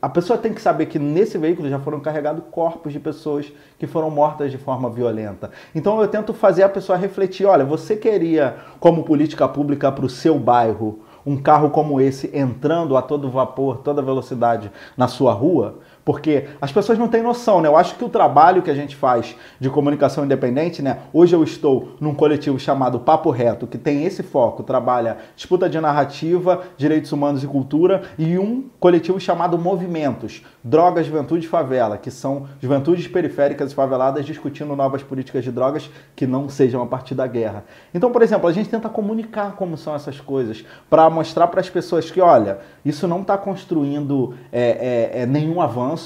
a 0.00 0.08
pessoa 0.08 0.38
tem 0.38 0.54
que 0.54 0.62
saber 0.62 0.86
que 0.86 0.98
nesse 0.98 1.36
veículo 1.36 1.68
já 1.68 1.78
foram 1.78 1.98
carregados 1.98 2.44
corpos 2.50 2.92
de 2.92 3.00
pessoas 3.00 3.52
que 3.78 3.86
foram 3.86 4.10
mortas 4.10 4.50
de 4.50 4.56
forma 4.56 4.88
violenta. 4.88 5.50
Então 5.74 6.00
eu 6.00 6.06
tento 6.06 6.32
fazer 6.32 6.62
a 6.62 6.68
pessoa 6.68 6.96
refletir: 6.96 7.44
olha, 7.46 7.64
você 7.64 7.96
queria, 7.96 8.56
como 8.78 9.02
política 9.02 9.48
pública 9.48 9.90
para 9.90 10.06
o 10.06 10.08
seu 10.08 10.38
bairro, 10.38 11.00
um 11.28 11.36
carro 11.36 11.68
como 11.68 12.00
esse 12.00 12.34
entrando 12.34 12.96
a 12.96 13.02
todo 13.02 13.28
vapor, 13.28 13.78
toda 13.78 14.00
velocidade 14.00 14.72
na 14.96 15.06
sua 15.06 15.34
rua, 15.34 15.74
porque 16.08 16.46
as 16.58 16.72
pessoas 16.72 16.98
não 16.98 17.06
têm 17.06 17.22
noção, 17.22 17.60
né? 17.60 17.68
Eu 17.68 17.76
acho 17.76 17.94
que 17.96 18.02
o 18.02 18.08
trabalho 18.08 18.62
que 18.62 18.70
a 18.70 18.74
gente 18.74 18.96
faz 18.96 19.36
de 19.60 19.68
comunicação 19.68 20.24
independente, 20.24 20.80
né? 20.80 21.00
Hoje 21.12 21.36
eu 21.36 21.44
estou 21.44 21.96
num 22.00 22.14
coletivo 22.14 22.58
chamado 22.58 22.98
Papo 22.98 23.28
Reto, 23.28 23.66
que 23.66 23.76
tem 23.76 24.06
esse 24.06 24.22
foco, 24.22 24.62
trabalha 24.62 25.18
disputa 25.36 25.68
de 25.68 25.78
narrativa, 25.78 26.62
direitos 26.78 27.12
humanos 27.12 27.44
e 27.44 27.46
cultura, 27.46 28.04
e 28.18 28.38
um 28.38 28.70
coletivo 28.80 29.20
chamado 29.20 29.58
Movimentos, 29.58 30.42
Drogas, 30.64 31.04
Juventude 31.04 31.44
e 31.44 31.48
Favela, 31.48 31.98
que 31.98 32.10
são 32.10 32.48
juventudes 32.58 33.06
periféricas 33.06 33.72
e 33.72 33.74
faveladas 33.74 34.24
discutindo 34.24 34.74
novas 34.74 35.02
políticas 35.02 35.44
de 35.44 35.52
drogas 35.52 35.90
que 36.16 36.26
não 36.26 36.48
sejam 36.48 36.82
a 36.82 36.86
partir 36.86 37.14
da 37.14 37.26
guerra. 37.26 37.64
Então, 37.92 38.10
por 38.10 38.22
exemplo, 38.22 38.48
a 38.48 38.52
gente 38.52 38.70
tenta 38.70 38.88
comunicar 38.88 39.56
como 39.56 39.76
são 39.76 39.94
essas 39.94 40.18
coisas, 40.18 40.64
para 40.88 41.10
mostrar 41.10 41.48
para 41.48 41.60
as 41.60 41.68
pessoas 41.68 42.10
que, 42.10 42.18
olha, 42.18 42.60
isso 42.82 43.06
não 43.06 43.20
está 43.20 43.36
construindo 43.36 44.34
é, 44.50 45.10
é, 45.12 45.22
é, 45.22 45.26
nenhum 45.26 45.60
avanço 45.60 45.97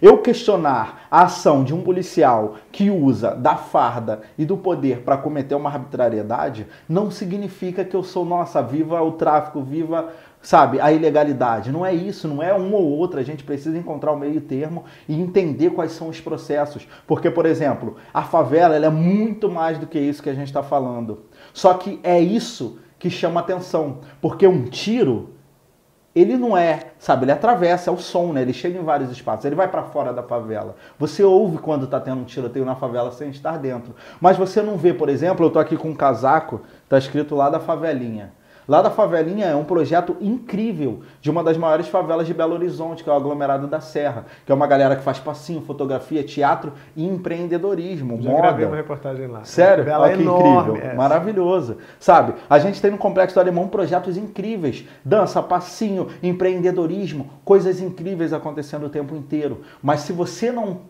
eu 0.00 0.18
questionar 0.18 1.06
a 1.10 1.22
ação 1.22 1.64
de 1.64 1.74
um 1.74 1.82
policial 1.82 2.56
que 2.70 2.90
usa 2.90 3.34
da 3.34 3.56
farda 3.56 4.22
e 4.38 4.44
do 4.44 4.56
poder 4.56 5.00
para 5.00 5.16
cometer 5.16 5.54
uma 5.54 5.70
arbitrariedade, 5.70 6.66
não 6.88 7.10
significa 7.10 7.84
que 7.84 7.94
eu 7.94 8.02
sou, 8.02 8.24
nossa, 8.24 8.62
viva 8.62 9.02
o 9.02 9.12
tráfico, 9.12 9.62
viva 9.62 10.10
sabe, 10.42 10.80
a 10.80 10.90
ilegalidade. 10.90 11.70
Não 11.70 11.84
é 11.84 11.94
isso, 11.94 12.26
não 12.26 12.42
é 12.42 12.54
um 12.54 12.72
ou 12.72 12.82
outro. 12.82 13.20
A 13.20 13.22
gente 13.22 13.44
precisa 13.44 13.76
encontrar 13.76 14.12
o 14.12 14.18
meio 14.18 14.40
termo 14.40 14.84
e 15.08 15.20
entender 15.20 15.70
quais 15.70 15.92
são 15.92 16.08
os 16.08 16.20
processos. 16.20 16.86
Porque, 17.06 17.30
por 17.30 17.46
exemplo, 17.46 17.96
a 18.12 18.22
favela 18.22 18.74
é 18.74 18.90
muito 18.90 19.50
mais 19.50 19.78
do 19.78 19.86
que 19.86 19.98
isso 19.98 20.22
que 20.22 20.30
a 20.30 20.34
gente 20.34 20.48
está 20.48 20.62
falando. 20.62 21.24
Só 21.52 21.74
que 21.74 22.00
é 22.02 22.20
isso 22.20 22.78
que 22.98 23.10
chama 23.10 23.40
atenção. 23.40 23.98
Porque 24.20 24.46
um 24.46 24.64
tiro 24.64 25.30
ele 26.14 26.36
não 26.36 26.56
é, 26.56 26.86
sabe, 26.98 27.24
ele 27.24 27.32
atravessa, 27.32 27.90
é 27.90 27.92
o 27.92 27.98
som, 27.98 28.32
né? 28.32 28.42
Ele 28.42 28.52
chega 28.52 28.78
em 28.78 28.82
vários 28.82 29.10
espaços, 29.10 29.44
ele 29.44 29.54
vai 29.54 29.68
para 29.68 29.84
fora 29.84 30.12
da 30.12 30.22
favela. 30.22 30.74
Você 30.98 31.22
ouve 31.22 31.58
quando 31.58 31.86
tá 31.86 32.00
tendo 32.00 32.22
um 32.22 32.24
tiroteio 32.24 32.64
na 32.64 32.74
favela 32.74 33.12
sem 33.12 33.30
estar 33.30 33.58
dentro. 33.58 33.94
Mas 34.20 34.36
você 34.36 34.60
não 34.60 34.76
vê, 34.76 34.92
por 34.92 35.08
exemplo, 35.08 35.46
eu 35.46 35.50
tô 35.50 35.60
aqui 35.60 35.76
com 35.76 35.90
um 35.90 35.94
casaco, 35.94 36.62
tá 36.88 36.98
escrito 36.98 37.36
lá 37.36 37.48
da 37.48 37.60
favelinha. 37.60 38.32
Lá 38.70 38.80
da 38.80 38.88
Favelinha 38.88 39.46
é 39.46 39.56
um 39.56 39.64
projeto 39.64 40.16
incrível 40.20 41.00
de 41.20 41.28
uma 41.28 41.42
das 41.42 41.56
maiores 41.56 41.88
favelas 41.88 42.24
de 42.24 42.32
Belo 42.32 42.54
Horizonte, 42.54 43.02
que 43.02 43.10
é 43.10 43.12
o 43.12 43.16
aglomerado 43.16 43.66
da 43.66 43.80
Serra, 43.80 44.26
que 44.46 44.52
é 44.52 44.54
uma 44.54 44.68
galera 44.68 44.94
que 44.94 45.02
faz 45.02 45.18
passinho, 45.18 45.60
fotografia, 45.62 46.22
teatro 46.22 46.72
e 46.94 47.04
empreendedorismo, 47.04 48.22
Já 48.22 48.30
moda. 48.30 48.42
gravei 48.42 48.66
uma 48.66 48.76
reportagem 48.76 49.26
lá. 49.26 49.42
Sério? 49.42 49.92
Olha 49.92 50.16
que 50.16 50.22
enorme, 50.22 50.70
incrível, 50.76 50.96
maravilhoso. 50.96 51.78
Sabe, 51.98 52.34
a 52.48 52.60
gente 52.60 52.80
tem 52.80 52.92
no 52.92 52.96
Complexo 52.96 53.34
do 53.34 53.40
Alemão 53.40 53.66
projetos 53.66 54.16
incríveis, 54.16 54.86
dança, 55.04 55.42
passinho, 55.42 56.06
empreendedorismo, 56.22 57.28
coisas 57.44 57.80
incríveis 57.80 58.32
acontecendo 58.32 58.86
o 58.86 58.88
tempo 58.88 59.16
inteiro. 59.16 59.62
Mas 59.82 60.02
se 60.02 60.12
você 60.12 60.52
não 60.52 60.82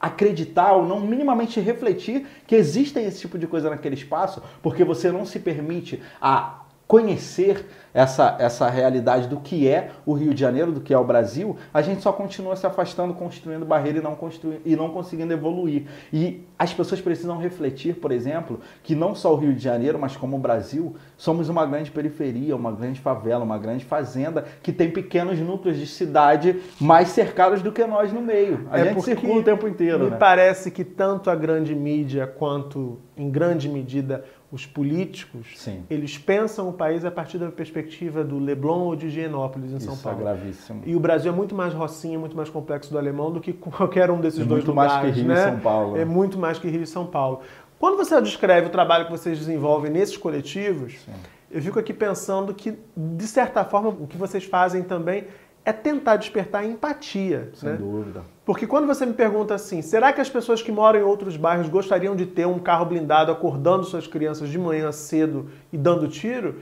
acreditar 0.00 0.74
ou 0.74 0.86
não 0.86 1.00
minimamente 1.00 1.58
refletir 1.58 2.24
que 2.46 2.54
existem 2.54 3.04
esse 3.06 3.22
tipo 3.22 3.36
de 3.36 3.48
coisa 3.48 3.68
naquele 3.68 3.96
espaço, 3.96 4.40
porque 4.62 4.84
você 4.84 5.10
não 5.10 5.26
se 5.26 5.40
permite 5.40 6.00
a 6.22 6.60
conhecer 6.88 7.66
essa, 7.92 8.36
essa 8.38 8.68
realidade 8.68 9.28
do 9.28 9.38
que 9.40 9.68
é 9.68 9.90
o 10.06 10.12
Rio 10.14 10.32
de 10.32 10.40
Janeiro, 10.40 10.72
do 10.72 10.80
que 10.80 10.94
é 10.94 10.98
o 10.98 11.04
Brasil, 11.04 11.56
a 11.72 11.82
gente 11.82 12.00
só 12.00 12.12
continua 12.12 12.56
se 12.56 12.66
afastando, 12.66 13.12
construindo 13.12 13.64
barreira 13.66 13.98
e 13.98 14.02
não, 14.02 14.14
construir, 14.14 14.60
e 14.64 14.74
não 14.74 14.90
conseguindo 14.90 15.32
evoluir. 15.32 15.84
E 16.12 16.44
as 16.58 16.72
pessoas 16.72 17.00
precisam 17.00 17.38
refletir, 17.38 17.96
por 17.96 18.10
exemplo, 18.12 18.60
que 18.82 18.94
não 18.94 19.14
só 19.14 19.34
o 19.34 19.36
Rio 19.36 19.54
de 19.54 19.62
Janeiro, 19.62 19.98
mas 19.98 20.16
como 20.16 20.36
o 20.36 20.40
Brasil, 20.40 20.96
somos 21.16 21.48
uma 21.48 21.66
grande 21.66 21.90
periferia, 21.90 22.56
uma 22.56 22.72
grande 22.72 23.00
favela, 23.00 23.44
uma 23.44 23.58
grande 23.58 23.84
fazenda 23.84 24.44
que 24.62 24.72
tem 24.72 24.90
pequenos 24.90 25.38
núcleos 25.38 25.76
de 25.76 25.86
cidade 25.86 26.60
mais 26.80 27.08
cercados 27.08 27.62
do 27.62 27.72
que 27.72 27.84
nós 27.84 28.12
no 28.12 28.20
meio. 28.20 28.66
A 28.70 28.80
é 28.80 28.84
gente 28.84 29.02
circula 29.02 29.40
o 29.40 29.42
tempo 29.42 29.68
inteiro. 29.68 30.04
Me 30.04 30.10
né? 30.10 30.16
parece 30.16 30.70
que 30.70 30.84
tanto 30.84 31.30
a 31.30 31.34
grande 31.34 31.74
mídia 31.74 32.26
quanto, 32.26 32.98
em 33.16 33.30
grande 33.30 33.68
medida, 33.68 34.24
os 34.50 34.64
políticos, 34.64 35.46
Sim. 35.56 35.84
eles 35.90 36.16
pensam 36.16 36.68
o 36.70 36.72
país 36.72 37.04
a 37.04 37.10
partir 37.10 37.36
da 37.36 37.50
perspectiva 37.50 38.24
do 38.24 38.38
Leblon 38.38 38.80
ou 38.80 38.96
de 38.96 39.06
Higienópolis, 39.06 39.72
em 39.72 39.76
Isso 39.76 39.86
São 39.86 39.96
Paulo. 39.96 40.20
É 40.20 40.22
gravíssimo. 40.22 40.82
E 40.86 40.96
o 40.96 41.00
Brasil 41.00 41.30
é 41.30 41.34
muito 41.34 41.54
mais 41.54 41.74
rocinha, 41.74 42.18
muito 42.18 42.34
mais 42.34 42.48
complexo 42.48 42.90
do 42.90 42.96
alemão 42.96 43.30
do 43.30 43.40
que 43.40 43.52
qualquer 43.52 44.10
um 44.10 44.20
desses 44.20 44.40
é 44.40 44.44
dois 44.44 44.64
muito 44.64 44.74
lugares. 44.74 44.92
mais 44.94 45.14
que 45.14 45.20
Rio 45.20 45.28
né? 45.28 45.34
e 45.34 45.44
São 45.44 45.60
Paulo. 45.60 45.96
É 45.98 46.04
muito 46.04 46.38
mais 46.38 46.58
que 46.58 46.68
Rio 46.68 46.82
e 46.82 46.86
São 46.86 47.06
Paulo. 47.06 47.40
Quando 47.78 47.96
você 47.96 48.20
descreve 48.22 48.68
o 48.68 48.70
trabalho 48.70 49.04
que 49.04 49.10
vocês 49.10 49.38
desenvolvem 49.38 49.90
nesses 49.90 50.16
coletivos, 50.16 50.94
Sim. 51.04 51.12
eu 51.50 51.60
fico 51.60 51.78
aqui 51.78 51.92
pensando 51.92 52.54
que, 52.54 52.76
de 52.96 53.26
certa 53.26 53.64
forma, 53.64 53.90
o 53.90 54.06
que 54.06 54.16
vocês 54.16 54.44
fazem 54.44 54.82
também 54.82 55.24
é 55.68 55.72
tentar 55.72 56.16
despertar 56.16 56.64
empatia. 56.64 57.50
Sem 57.52 57.68
né? 57.68 57.76
dúvida. 57.76 58.22
Porque 58.42 58.66
quando 58.66 58.86
você 58.86 59.04
me 59.04 59.12
pergunta 59.12 59.54
assim, 59.54 59.82
será 59.82 60.14
que 60.14 60.20
as 60.20 60.30
pessoas 60.30 60.62
que 60.62 60.72
moram 60.72 60.98
em 60.98 61.02
outros 61.02 61.36
bairros 61.36 61.68
gostariam 61.68 62.16
de 62.16 62.24
ter 62.24 62.46
um 62.46 62.58
carro 62.58 62.86
blindado 62.86 63.30
acordando 63.30 63.84
suas 63.84 64.06
crianças 64.06 64.48
de 64.48 64.58
manhã 64.58 64.90
cedo 64.90 65.50
e 65.70 65.76
dando 65.76 66.08
tiro? 66.08 66.60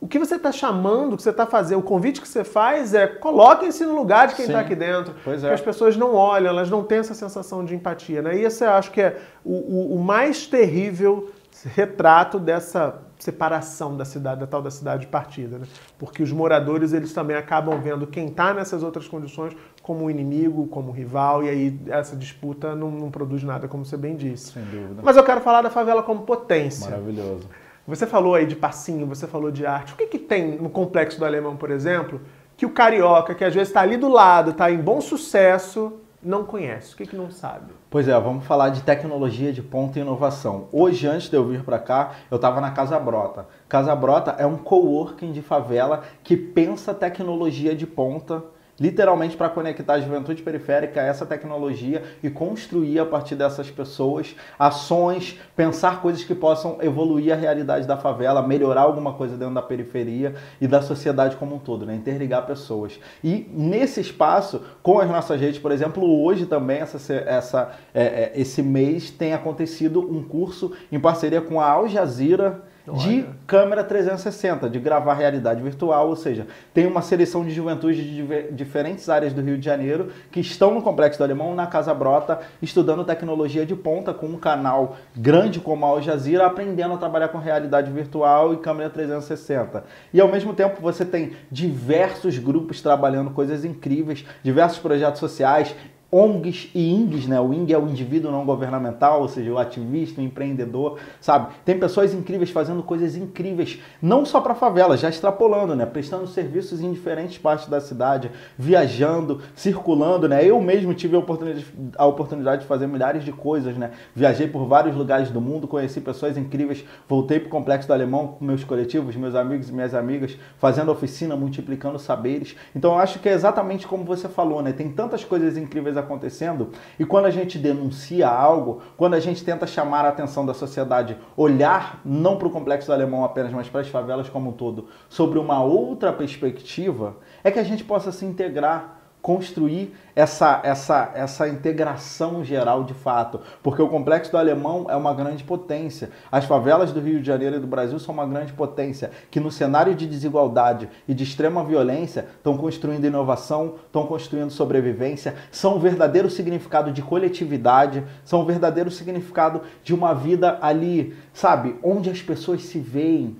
O 0.00 0.06
que 0.06 0.20
você 0.20 0.36
está 0.36 0.52
chamando, 0.52 1.14
o 1.14 1.16
que 1.16 1.24
você 1.24 1.30
está 1.30 1.46
fazendo, 1.46 1.80
o 1.80 1.82
convite 1.82 2.20
que 2.20 2.28
você 2.28 2.44
faz 2.44 2.94
é 2.94 3.08
coloquem-se 3.08 3.84
no 3.84 3.96
lugar 3.96 4.28
de 4.28 4.36
quem 4.36 4.44
está 4.44 4.60
aqui 4.60 4.76
dentro. 4.76 5.16
Pois 5.24 5.38
é. 5.38 5.48
Porque 5.48 5.54
as 5.54 5.60
pessoas 5.60 5.96
não 5.96 6.14
olham, 6.14 6.50
elas 6.50 6.70
não 6.70 6.84
têm 6.84 6.98
essa 6.98 7.14
sensação 7.14 7.64
de 7.64 7.74
empatia. 7.74 8.22
Né? 8.22 8.38
E 8.38 8.44
esse 8.44 8.64
eu 8.64 8.70
acho 8.70 8.92
que 8.92 9.00
é 9.00 9.16
o, 9.44 9.52
o, 9.52 9.96
o 9.96 9.98
mais 9.98 10.46
terrível 10.46 11.32
retrato 11.74 12.38
dessa 12.38 13.00
separação 13.18 13.96
da 13.96 14.04
cidade, 14.04 14.40
da 14.40 14.46
tal 14.46 14.62
da 14.62 14.70
cidade 14.70 15.06
partida, 15.06 15.58
né? 15.58 15.66
Porque 15.98 16.22
os 16.22 16.30
moradores 16.30 16.92
eles 16.92 17.12
também 17.12 17.36
acabam 17.36 17.80
vendo 17.80 18.06
quem 18.06 18.28
está 18.28 18.54
nessas 18.54 18.82
outras 18.82 19.08
condições 19.08 19.56
como 19.82 20.04
um 20.04 20.10
inimigo, 20.10 20.66
como 20.68 20.90
um 20.90 20.92
rival, 20.92 21.42
e 21.42 21.48
aí 21.48 21.80
essa 21.88 22.14
disputa 22.14 22.74
não, 22.74 22.90
não, 22.90 23.10
produz 23.10 23.42
nada, 23.42 23.66
como 23.66 23.84
você 23.84 23.96
bem 23.96 24.16
disse. 24.16 24.52
Sem 24.52 24.64
dúvida. 24.64 25.02
Mas 25.02 25.16
eu 25.16 25.24
quero 25.24 25.40
falar 25.40 25.62
da 25.62 25.70
favela 25.70 26.02
como 26.02 26.22
potência. 26.22 26.90
Maravilhoso. 26.90 27.48
Você 27.86 28.06
falou 28.06 28.34
aí 28.34 28.46
de 28.46 28.54
passinho, 28.54 29.06
você 29.06 29.26
falou 29.26 29.50
de 29.50 29.64
arte. 29.64 29.94
O 29.94 29.96
que, 29.96 30.06
que 30.06 30.18
tem 30.18 30.58
no 30.58 30.68
complexo 30.68 31.18
do 31.18 31.24
Alemão, 31.24 31.56
por 31.56 31.70
exemplo, 31.70 32.20
que 32.54 32.66
o 32.66 32.70
carioca, 32.70 33.34
que 33.34 33.44
às 33.44 33.54
vezes 33.54 33.68
está 33.68 33.80
ali 33.80 33.96
do 33.96 34.08
lado, 34.08 34.50
está 34.50 34.70
em 34.70 34.76
bom 34.76 35.00
sucesso, 35.00 35.98
não 36.22 36.44
conhece? 36.44 36.94
O 36.94 36.96
que, 36.96 37.06
que 37.06 37.16
não 37.16 37.30
sabe? 37.30 37.72
Pois 37.88 38.08
é, 38.08 38.20
vamos 38.20 38.44
falar 38.44 38.70
de 38.70 38.82
tecnologia 38.82 39.52
de 39.52 39.62
ponta 39.62 39.98
e 39.98 40.02
inovação. 40.02 40.68
Hoje, 40.72 41.06
antes 41.06 41.28
de 41.28 41.36
eu 41.36 41.46
vir 41.46 41.62
para 41.62 41.78
cá, 41.78 42.12
eu 42.30 42.36
estava 42.36 42.60
na 42.60 42.70
Casa 42.70 42.98
Brota. 42.98 43.46
Casa 43.68 43.94
Brota 43.94 44.32
é 44.38 44.46
um 44.46 44.56
coworking 44.56 45.32
de 45.32 45.42
favela 45.42 46.02
que 46.22 46.36
pensa 46.36 46.92
tecnologia 46.92 47.74
de 47.74 47.86
ponta 47.86 48.42
literalmente 48.80 49.36
para 49.36 49.48
conectar 49.48 49.94
a 49.94 50.00
juventude 50.00 50.42
periférica 50.42 51.00
a 51.00 51.04
essa 51.04 51.26
tecnologia 51.26 52.02
e 52.22 52.30
construir 52.30 52.98
a 52.98 53.06
partir 53.06 53.34
dessas 53.34 53.70
pessoas 53.70 54.36
ações, 54.58 55.38
pensar 55.56 56.00
coisas 56.00 56.24
que 56.24 56.34
possam 56.34 56.78
evoluir 56.80 57.32
a 57.32 57.36
realidade 57.36 57.86
da 57.86 57.96
favela, 57.96 58.46
melhorar 58.46 58.82
alguma 58.82 59.12
coisa 59.14 59.36
dentro 59.36 59.54
da 59.54 59.62
periferia 59.62 60.34
e 60.60 60.66
da 60.66 60.80
sociedade 60.80 61.36
como 61.36 61.56
um 61.56 61.58
todo, 61.58 61.84
né? 61.84 61.94
interligar 61.94 62.46
pessoas. 62.46 62.98
E 63.22 63.48
nesse 63.52 64.00
espaço, 64.00 64.62
com 64.82 64.98
as 64.98 65.08
nossas 65.08 65.40
redes, 65.40 65.58
por 65.58 65.72
exemplo, 65.72 66.04
hoje 66.22 66.46
também, 66.46 66.78
essa, 66.78 67.12
essa, 67.12 67.72
é, 67.92 68.02
é, 68.02 68.32
esse 68.36 68.62
mês, 68.62 69.10
tem 69.10 69.34
acontecido 69.34 70.00
um 70.00 70.22
curso 70.22 70.72
em 70.90 71.00
parceria 71.00 71.40
com 71.40 71.60
a 71.60 71.68
Al 71.68 71.88
Jazeera 71.88 72.62
de 72.96 73.26
câmera 73.46 73.84
360, 73.84 74.68
de 74.70 74.78
gravar 74.78 75.14
realidade 75.14 75.62
virtual, 75.62 76.08
ou 76.08 76.16
seja, 76.16 76.46
tem 76.72 76.86
uma 76.86 77.02
seleção 77.02 77.44
de 77.44 77.50
juventude 77.50 78.02
de 78.02 78.52
diferentes 78.52 79.08
áreas 79.08 79.32
do 79.32 79.42
Rio 79.42 79.58
de 79.58 79.64
Janeiro 79.64 80.10
que 80.30 80.40
estão 80.40 80.72
no 80.72 80.82
Complexo 80.82 81.18
do 81.18 81.24
Alemão, 81.24 81.54
na 81.54 81.66
Casa 81.66 81.92
Brota, 81.92 82.40
estudando 82.62 83.04
tecnologia 83.04 83.66
de 83.66 83.74
ponta 83.74 84.14
com 84.14 84.26
um 84.26 84.36
canal 84.36 84.96
grande 85.16 85.60
como 85.60 85.84
a 85.84 85.88
Al 85.88 86.02
Jazeera, 86.02 86.46
aprendendo 86.46 86.94
a 86.94 86.98
trabalhar 86.98 87.28
com 87.28 87.38
realidade 87.38 87.90
virtual 87.90 88.54
e 88.54 88.58
câmera 88.58 88.90
360. 88.90 89.84
E 90.12 90.20
ao 90.20 90.28
mesmo 90.28 90.54
tempo 90.54 90.80
você 90.80 91.04
tem 91.04 91.32
diversos 91.50 92.38
grupos 92.38 92.80
trabalhando 92.80 93.30
coisas 93.30 93.64
incríveis, 93.64 94.24
diversos 94.42 94.78
projetos 94.78 95.20
sociais, 95.20 95.74
ONGs 96.10 96.70
e 96.74 96.90
INGs, 96.90 97.26
né? 97.26 97.38
O 97.38 97.52
ING 97.52 97.70
é 97.70 97.78
o 97.78 97.86
indivíduo 97.86 98.32
não 98.32 98.46
governamental, 98.46 99.20
ou 99.20 99.28
seja, 99.28 99.52
o 99.52 99.58
ativista, 99.58 100.20
o 100.20 100.24
empreendedor, 100.24 100.98
sabe? 101.20 101.52
Tem 101.66 101.78
pessoas 101.78 102.14
incríveis 102.14 102.50
fazendo 102.50 102.82
coisas 102.82 103.14
incríveis, 103.14 103.78
não 104.00 104.24
só 104.24 104.40
para 104.40 104.54
favela, 104.54 104.96
já 104.96 105.10
extrapolando, 105.10 105.76
né? 105.76 105.84
Prestando 105.84 106.26
serviços 106.26 106.80
em 106.80 106.90
diferentes 106.92 107.36
partes 107.36 107.68
da 107.68 107.78
cidade, 107.78 108.30
viajando, 108.56 109.42
circulando, 109.54 110.26
né? 110.26 110.42
Eu 110.42 110.58
mesmo 110.62 110.94
tive 110.94 111.14
a 111.14 111.18
oportunidade, 111.18 111.66
a 111.98 112.06
oportunidade 112.06 112.62
de 112.62 112.66
fazer 112.66 112.86
milhares 112.86 113.22
de 113.22 113.32
coisas, 113.32 113.76
né? 113.76 113.90
Viajei 114.14 114.48
por 114.48 114.64
vários 114.66 114.96
lugares 114.96 115.30
do 115.30 115.42
mundo, 115.42 115.68
conheci 115.68 116.00
pessoas 116.00 116.38
incríveis, 116.38 116.84
voltei 117.06 117.38
para 117.38 117.48
o 117.48 117.50
Complexo 117.50 117.86
do 117.86 117.92
Alemão 117.92 118.28
com 118.28 118.44
meus 118.46 118.64
coletivos, 118.64 119.14
meus 119.14 119.34
amigos 119.34 119.68
e 119.68 119.72
minhas 119.74 119.94
amigas, 119.94 120.38
fazendo 120.56 120.90
oficina, 120.90 121.36
multiplicando 121.36 121.98
saberes. 121.98 122.56
Então 122.74 122.92
eu 122.92 122.98
acho 122.98 123.18
que 123.18 123.28
é 123.28 123.32
exatamente 123.32 123.86
como 123.86 124.04
você 124.04 124.26
falou, 124.26 124.62
né? 124.62 124.72
Tem 124.72 124.90
tantas 124.90 125.22
coisas 125.22 125.58
incríveis 125.58 125.97
acontecendo 125.98 126.70
e 126.98 127.04
quando 127.04 127.26
a 127.26 127.30
gente 127.30 127.58
denuncia 127.58 128.28
algo, 128.28 128.80
quando 128.96 129.14
a 129.14 129.20
gente 129.20 129.44
tenta 129.44 129.66
chamar 129.66 130.04
a 130.04 130.08
atenção 130.08 130.44
da 130.44 130.54
sociedade, 130.54 131.16
olhar 131.36 132.00
não 132.04 132.36
para 132.36 132.48
o 132.48 132.50
complexo 132.50 132.88
do 132.88 132.92
alemão 132.92 133.24
apenas, 133.24 133.52
mas 133.52 133.68
para 133.68 133.80
as 133.80 133.88
favelas 133.88 134.28
como 134.28 134.50
um 134.50 134.52
todo, 134.52 134.88
sobre 135.08 135.38
uma 135.38 135.62
outra 135.62 136.12
perspectiva, 136.12 137.16
é 137.42 137.50
que 137.50 137.58
a 137.58 137.64
gente 137.64 137.84
possa 137.84 138.12
se 138.12 138.24
integrar 138.24 138.97
construir 139.20 139.94
essa, 140.14 140.60
essa, 140.64 141.12
essa 141.14 141.48
integração 141.48 142.42
geral 142.42 142.82
de 142.82 142.94
fato, 142.94 143.40
porque 143.62 143.80
o 143.80 143.88
complexo 143.88 144.30
do 144.30 144.38
alemão 144.38 144.86
é 144.88 144.96
uma 144.96 145.14
grande 145.14 145.44
potência. 145.44 146.10
As 146.30 146.44
favelas 146.44 146.92
do 146.92 147.00
Rio 147.00 147.20
de 147.20 147.26
Janeiro 147.26 147.56
e 147.56 147.60
do 147.60 147.66
Brasil 147.66 147.98
são 147.98 148.14
uma 148.14 148.26
grande 148.26 148.52
potência, 148.52 149.10
que 149.30 149.38
no 149.38 149.50
cenário 149.50 149.94
de 149.94 150.06
desigualdade 150.06 150.88
e 151.06 151.14
de 151.14 151.24
extrema 151.24 151.64
violência 151.64 152.26
estão 152.36 152.56
construindo 152.56 153.04
inovação, 153.04 153.74
estão 153.86 154.06
construindo 154.06 154.50
sobrevivência, 154.50 155.34
são 155.50 155.76
um 155.76 155.80
verdadeiro 155.80 156.30
significado 156.30 156.90
de 156.90 157.02
coletividade, 157.02 158.02
são 158.24 158.40
um 158.42 158.44
verdadeiro 158.44 158.90
significado 158.90 159.62
de 159.84 159.94
uma 159.94 160.14
vida 160.14 160.58
ali, 160.60 161.14
sabe, 161.32 161.76
onde 161.82 162.10
as 162.10 162.22
pessoas 162.22 162.62
se 162.62 162.78
veem, 162.78 163.36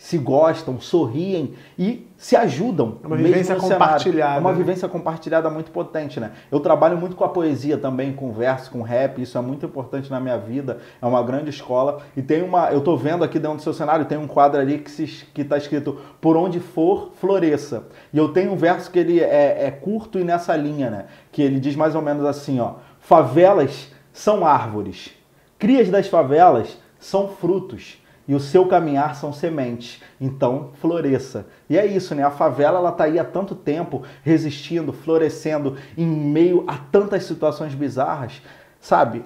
se 0.00 0.16
gostam, 0.16 0.80
sorriem 0.80 1.52
e 1.78 2.08
se 2.16 2.34
ajudam. 2.34 2.96
É 3.04 3.06
uma 3.06 3.16
vivência 3.18 3.54
compartilhada. 3.54 4.36
É 4.36 4.40
uma 4.40 4.52
vivência 4.54 4.88
compartilhada 4.88 5.50
muito 5.50 5.70
potente, 5.70 6.18
né? 6.18 6.32
Eu 6.50 6.58
trabalho 6.58 6.96
muito 6.96 7.14
com 7.14 7.22
a 7.22 7.28
poesia 7.28 7.76
também, 7.76 8.14
com 8.14 8.32
verso, 8.32 8.70
com 8.70 8.80
rap, 8.80 9.20
isso 9.20 9.36
é 9.36 9.42
muito 9.42 9.66
importante 9.66 10.10
na 10.10 10.18
minha 10.18 10.38
vida, 10.38 10.78
é 11.02 11.06
uma 11.06 11.22
grande 11.22 11.50
escola. 11.50 12.00
E 12.16 12.22
tem 12.22 12.42
uma, 12.42 12.70
eu 12.70 12.80
tô 12.80 12.96
vendo 12.96 13.22
aqui 13.22 13.38
dentro 13.38 13.58
do 13.58 13.62
seu 13.62 13.74
cenário, 13.74 14.06
tem 14.06 14.16
um 14.16 14.26
quadro 14.26 14.58
ali 14.58 14.78
que, 14.78 14.90
se, 14.90 15.06
que 15.34 15.44
tá 15.44 15.58
escrito 15.58 16.00
Por 16.18 16.34
onde 16.34 16.60
for, 16.60 17.10
floresça. 17.20 17.84
E 18.10 18.16
eu 18.16 18.32
tenho 18.32 18.52
um 18.52 18.56
verso 18.56 18.90
que 18.90 18.98
ele 18.98 19.20
é, 19.20 19.66
é 19.66 19.70
curto 19.70 20.18
e 20.18 20.24
nessa 20.24 20.56
linha, 20.56 20.88
né? 20.88 21.04
Que 21.30 21.42
ele 21.42 21.60
diz 21.60 21.76
mais 21.76 21.94
ou 21.94 22.00
menos 22.00 22.24
assim, 22.24 22.58
ó. 22.58 22.76
Favelas 23.00 23.92
são 24.14 24.46
árvores, 24.46 25.10
crias 25.58 25.90
das 25.90 26.08
favelas 26.08 26.78
são 26.98 27.28
frutos 27.28 27.99
e 28.30 28.34
o 28.36 28.38
seu 28.38 28.64
caminhar 28.64 29.16
são 29.16 29.32
sementes. 29.32 30.00
Então, 30.20 30.70
floresça. 30.74 31.46
E 31.68 31.76
é 31.76 31.84
isso, 31.84 32.14
né? 32.14 32.22
A 32.22 32.30
favela 32.30 32.78
ela 32.78 32.92
tá 32.92 33.02
aí 33.02 33.18
há 33.18 33.24
tanto 33.24 33.56
tempo 33.56 34.04
resistindo, 34.22 34.92
florescendo 34.92 35.76
em 35.98 36.06
meio 36.06 36.62
a 36.68 36.76
tantas 36.76 37.24
situações 37.24 37.74
bizarras, 37.74 38.40
sabe? 38.80 39.24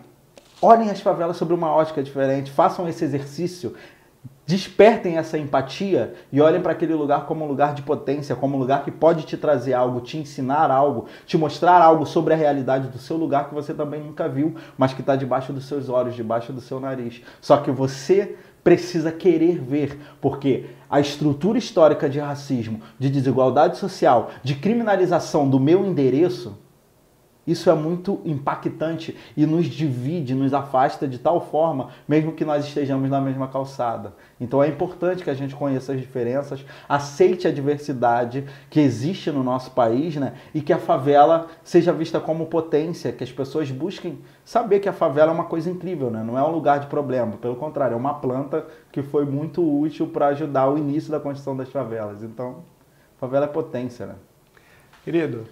Olhem 0.62 0.88
as 0.88 1.02
favelas 1.02 1.36
sobre 1.36 1.52
uma 1.52 1.70
ótica 1.70 2.02
diferente, 2.02 2.50
façam 2.50 2.88
esse 2.88 3.04
exercício, 3.04 3.74
despertem 4.46 5.18
essa 5.18 5.36
empatia 5.36 6.14
e 6.32 6.40
olhem 6.40 6.62
para 6.62 6.72
aquele 6.72 6.94
lugar 6.94 7.26
como 7.26 7.44
um 7.44 7.48
lugar 7.48 7.74
de 7.74 7.82
potência, 7.82 8.34
como 8.34 8.56
um 8.56 8.58
lugar 8.58 8.84
que 8.84 8.90
pode 8.90 9.26
te 9.26 9.36
trazer 9.36 9.74
algo, 9.74 10.00
te 10.00 10.16
ensinar 10.16 10.70
algo, 10.70 11.08
te 11.26 11.36
mostrar 11.36 11.82
algo 11.82 12.06
sobre 12.06 12.32
a 12.32 12.36
realidade 12.38 12.88
do 12.88 12.98
seu 12.98 13.18
lugar 13.18 13.50
que 13.50 13.54
você 13.54 13.74
também 13.74 14.02
nunca 14.02 14.26
viu, 14.30 14.54
mas 14.78 14.94
que 14.94 15.02
está 15.02 15.14
debaixo 15.14 15.52
dos 15.52 15.66
seus 15.66 15.90
olhos, 15.90 16.14
debaixo 16.14 16.54
do 16.54 16.62
seu 16.62 16.80
nariz. 16.80 17.20
Só 17.42 17.58
que 17.58 17.70
você 17.70 18.34
precisa 18.64 19.12
querer 19.12 19.60
ver, 19.60 19.98
porque 20.20 20.64
a 20.90 20.98
estrutura 20.98 21.58
histórica 21.58 22.08
de 22.08 22.18
racismo, 22.18 22.80
de 22.98 23.10
desigualdade 23.10 23.76
social, 23.76 24.30
de 24.42 24.54
criminalização 24.54 25.48
do 25.48 25.60
meu 25.60 25.86
endereço 25.86 26.58
Isso 27.46 27.68
é 27.68 27.74
muito 27.74 28.20
impactante 28.24 29.16
e 29.36 29.44
nos 29.44 29.66
divide, 29.66 30.34
nos 30.34 30.54
afasta 30.54 31.06
de 31.06 31.18
tal 31.18 31.40
forma, 31.40 31.90
mesmo 32.08 32.32
que 32.32 32.44
nós 32.44 32.64
estejamos 32.64 33.10
na 33.10 33.20
mesma 33.20 33.48
calçada. 33.48 34.14
Então 34.40 34.62
é 34.62 34.68
importante 34.68 35.22
que 35.22 35.30
a 35.30 35.34
gente 35.34 35.54
conheça 35.54 35.92
as 35.92 36.00
diferenças, 36.00 36.64
aceite 36.88 37.46
a 37.46 37.52
diversidade 37.52 38.44
que 38.70 38.80
existe 38.80 39.30
no 39.30 39.42
nosso 39.42 39.72
país, 39.72 40.16
né? 40.16 40.34
E 40.54 40.60
que 40.60 40.72
a 40.72 40.78
favela 40.78 41.48
seja 41.62 41.92
vista 41.92 42.18
como 42.18 42.46
potência, 42.46 43.12
que 43.12 43.22
as 43.22 43.30
pessoas 43.30 43.70
busquem 43.70 44.18
saber 44.44 44.80
que 44.80 44.88
a 44.88 44.92
favela 44.92 45.30
é 45.30 45.34
uma 45.34 45.44
coisa 45.44 45.70
incrível, 45.70 46.10
né? 46.10 46.22
Não 46.22 46.38
é 46.38 46.42
um 46.42 46.50
lugar 46.50 46.80
de 46.80 46.86
problema, 46.86 47.36
pelo 47.36 47.56
contrário, 47.56 47.94
é 47.94 47.96
uma 47.96 48.14
planta 48.14 48.66
que 48.90 49.02
foi 49.02 49.24
muito 49.24 49.62
útil 49.62 50.06
para 50.08 50.28
ajudar 50.28 50.68
o 50.68 50.78
início 50.78 51.10
da 51.10 51.20
construção 51.20 51.56
das 51.56 51.68
favelas. 51.68 52.22
Então, 52.22 52.64
favela 53.18 53.44
é 53.44 53.48
potência, 53.48 54.06
né? 54.06 54.14
Querido, 55.04 55.44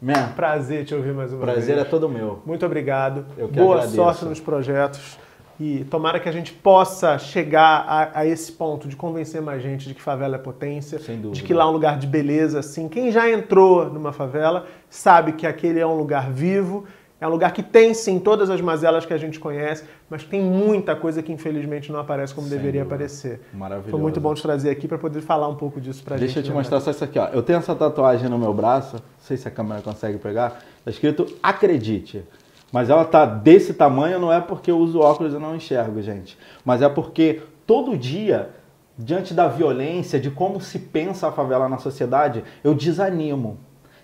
Man, 0.00 0.32
prazer 0.36 0.84
te 0.84 0.94
ouvir 0.94 1.14
mais 1.14 1.32
uma 1.32 1.40
prazer 1.40 1.76
vez. 1.76 1.86
é 1.86 1.90
todo 1.90 2.08
meu. 2.08 2.42
Muito 2.44 2.64
obrigado. 2.66 3.24
Eu 3.36 3.48
que 3.48 3.58
Boa 3.58 3.76
agradeço. 3.76 3.96
sorte 3.96 4.24
nos 4.26 4.40
projetos. 4.40 5.18
E 5.58 5.84
tomara 5.84 6.20
que 6.20 6.28
a 6.28 6.32
gente 6.32 6.52
possa 6.52 7.18
chegar 7.18 7.82
a, 7.88 8.20
a 8.20 8.26
esse 8.26 8.52
ponto 8.52 8.86
de 8.88 8.94
convencer 8.94 9.40
mais 9.40 9.62
gente 9.62 9.88
de 9.88 9.94
que 9.94 10.02
favela 10.02 10.36
é 10.36 10.38
potência, 10.38 10.98
Sem 10.98 11.16
dúvida. 11.16 11.32
de 11.34 11.42
que 11.42 11.54
lá 11.54 11.64
é 11.64 11.66
um 11.66 11.70
lugar 11.70 11.98
de 11.98 12.06
beleza, 12.06 12.58
assim. 12.58 12.88
Quem 12.88 13.10
já 13.10 13.30
entrou 13.30 13.86
numa 13.86 14.12
favela 14.12 14.66
sabe 14.90 15.32
que 15.32 15.46
aquele 15.46 15.80
é 15.80 15.86
um 15.86 15.96
lugar 15.96 16.30
vivo, 16.30 16.84
é 17.18 17.26
um 17.26 17.30
lugar 17.30 17.52
que 17.52 17.62
tem 17.62 17.94
sim 17.94 18.18
todas 18.18 18.50
as 18.50 18.60
mazelas 18.60 19.06
que 19.06 19.14
a 19.14 19.16
gente 19.16 19.40
conhece, 19.40 19.84
mas 20.08 20.22
tem 20.22 20.42
muita 20.42 20.94
coisa 20.94 21.22
que 21.22 21.32
infelizmente 21.32 21.90
não 21.90 21.98
aparece 21.98 22.34
como 22.34 22.46
Sem 22.46 22.58
deveria 22.58 22.82
dúvida. 22.82 22.94
aparecer. 22.94 23.40
Maravilhoso. 23.54 23.90
Foi 23.90 24.00
muito 24.00 24.20
bom 24.20 24.34
te 24.34 24.42
trazer 24.42 24.68
aqui 24.68 24.86
para 24.86 24.98
poder 24.98 25.22
falar 25.22 25.48
um 25.48 25.54
pouco 25.54 25.80
disso 25.80 26.04
pra 26.04 26.16
gente. 26.16 26.26
Deixa 26.26 26.40
eu 26.40 26.42
te 26.42 26.50
né, 26.50 26.54
mostrar 26.56 26.78
só 26.80 26.90
isso 26.90 27.02
aqui, 27.02 27.18
ó. 27.18 27.28
Eu 27.28 27.42
tenho 27.42 27.58
essa 27.58 27.74
tatuagem 27.74 28.28
no 28.28 28.38
meu 28.38 28.52
braço, 28.52 28.96
não 28.96 29.02
sei 29.18 29.38
se 29.38 29.48
a 29.48 29.50
câmera 29.50 29.80
consegue 29.80 30.18
pegar. 30.18 30.62
Tá 30.84 30.90
escrito 30.90 31.26
acredite. 31.42 32.22
Mas 32.70 32.90
ela 32.90 33.04
tá 33.04 33.24
desse 33.24 33.72
tamanho 33.72 34.18
não 34.18 34.30
é 34.30 34.40
porque 34.40 34.70
eu 34.70 34.78
uso 34.78 35.00
óculos 35.00 35.32
e 35.32 35.38
não 35.38 35.56
enxergo, 35.56 36.02
gente. 36.02 36.36
Mas 36.64 36.82
é 36.82 36.88
porque 36.88 37.40
todo 37.66 37.96
dia, 37.96 38.50
diante 38.98 39.32
da 39.32 39.48
violência, 39.48 40.20
de 40.20 40.30
como 40.30 40.60
se 40.60 40.78
pensa 40.78 41.28
a 41.28 41.32
favela 41.32 41.66
na 41.68 41.78
sociedade, 41.78 42.44
eu 42.62 42.74
desanimo. 42.74 43.58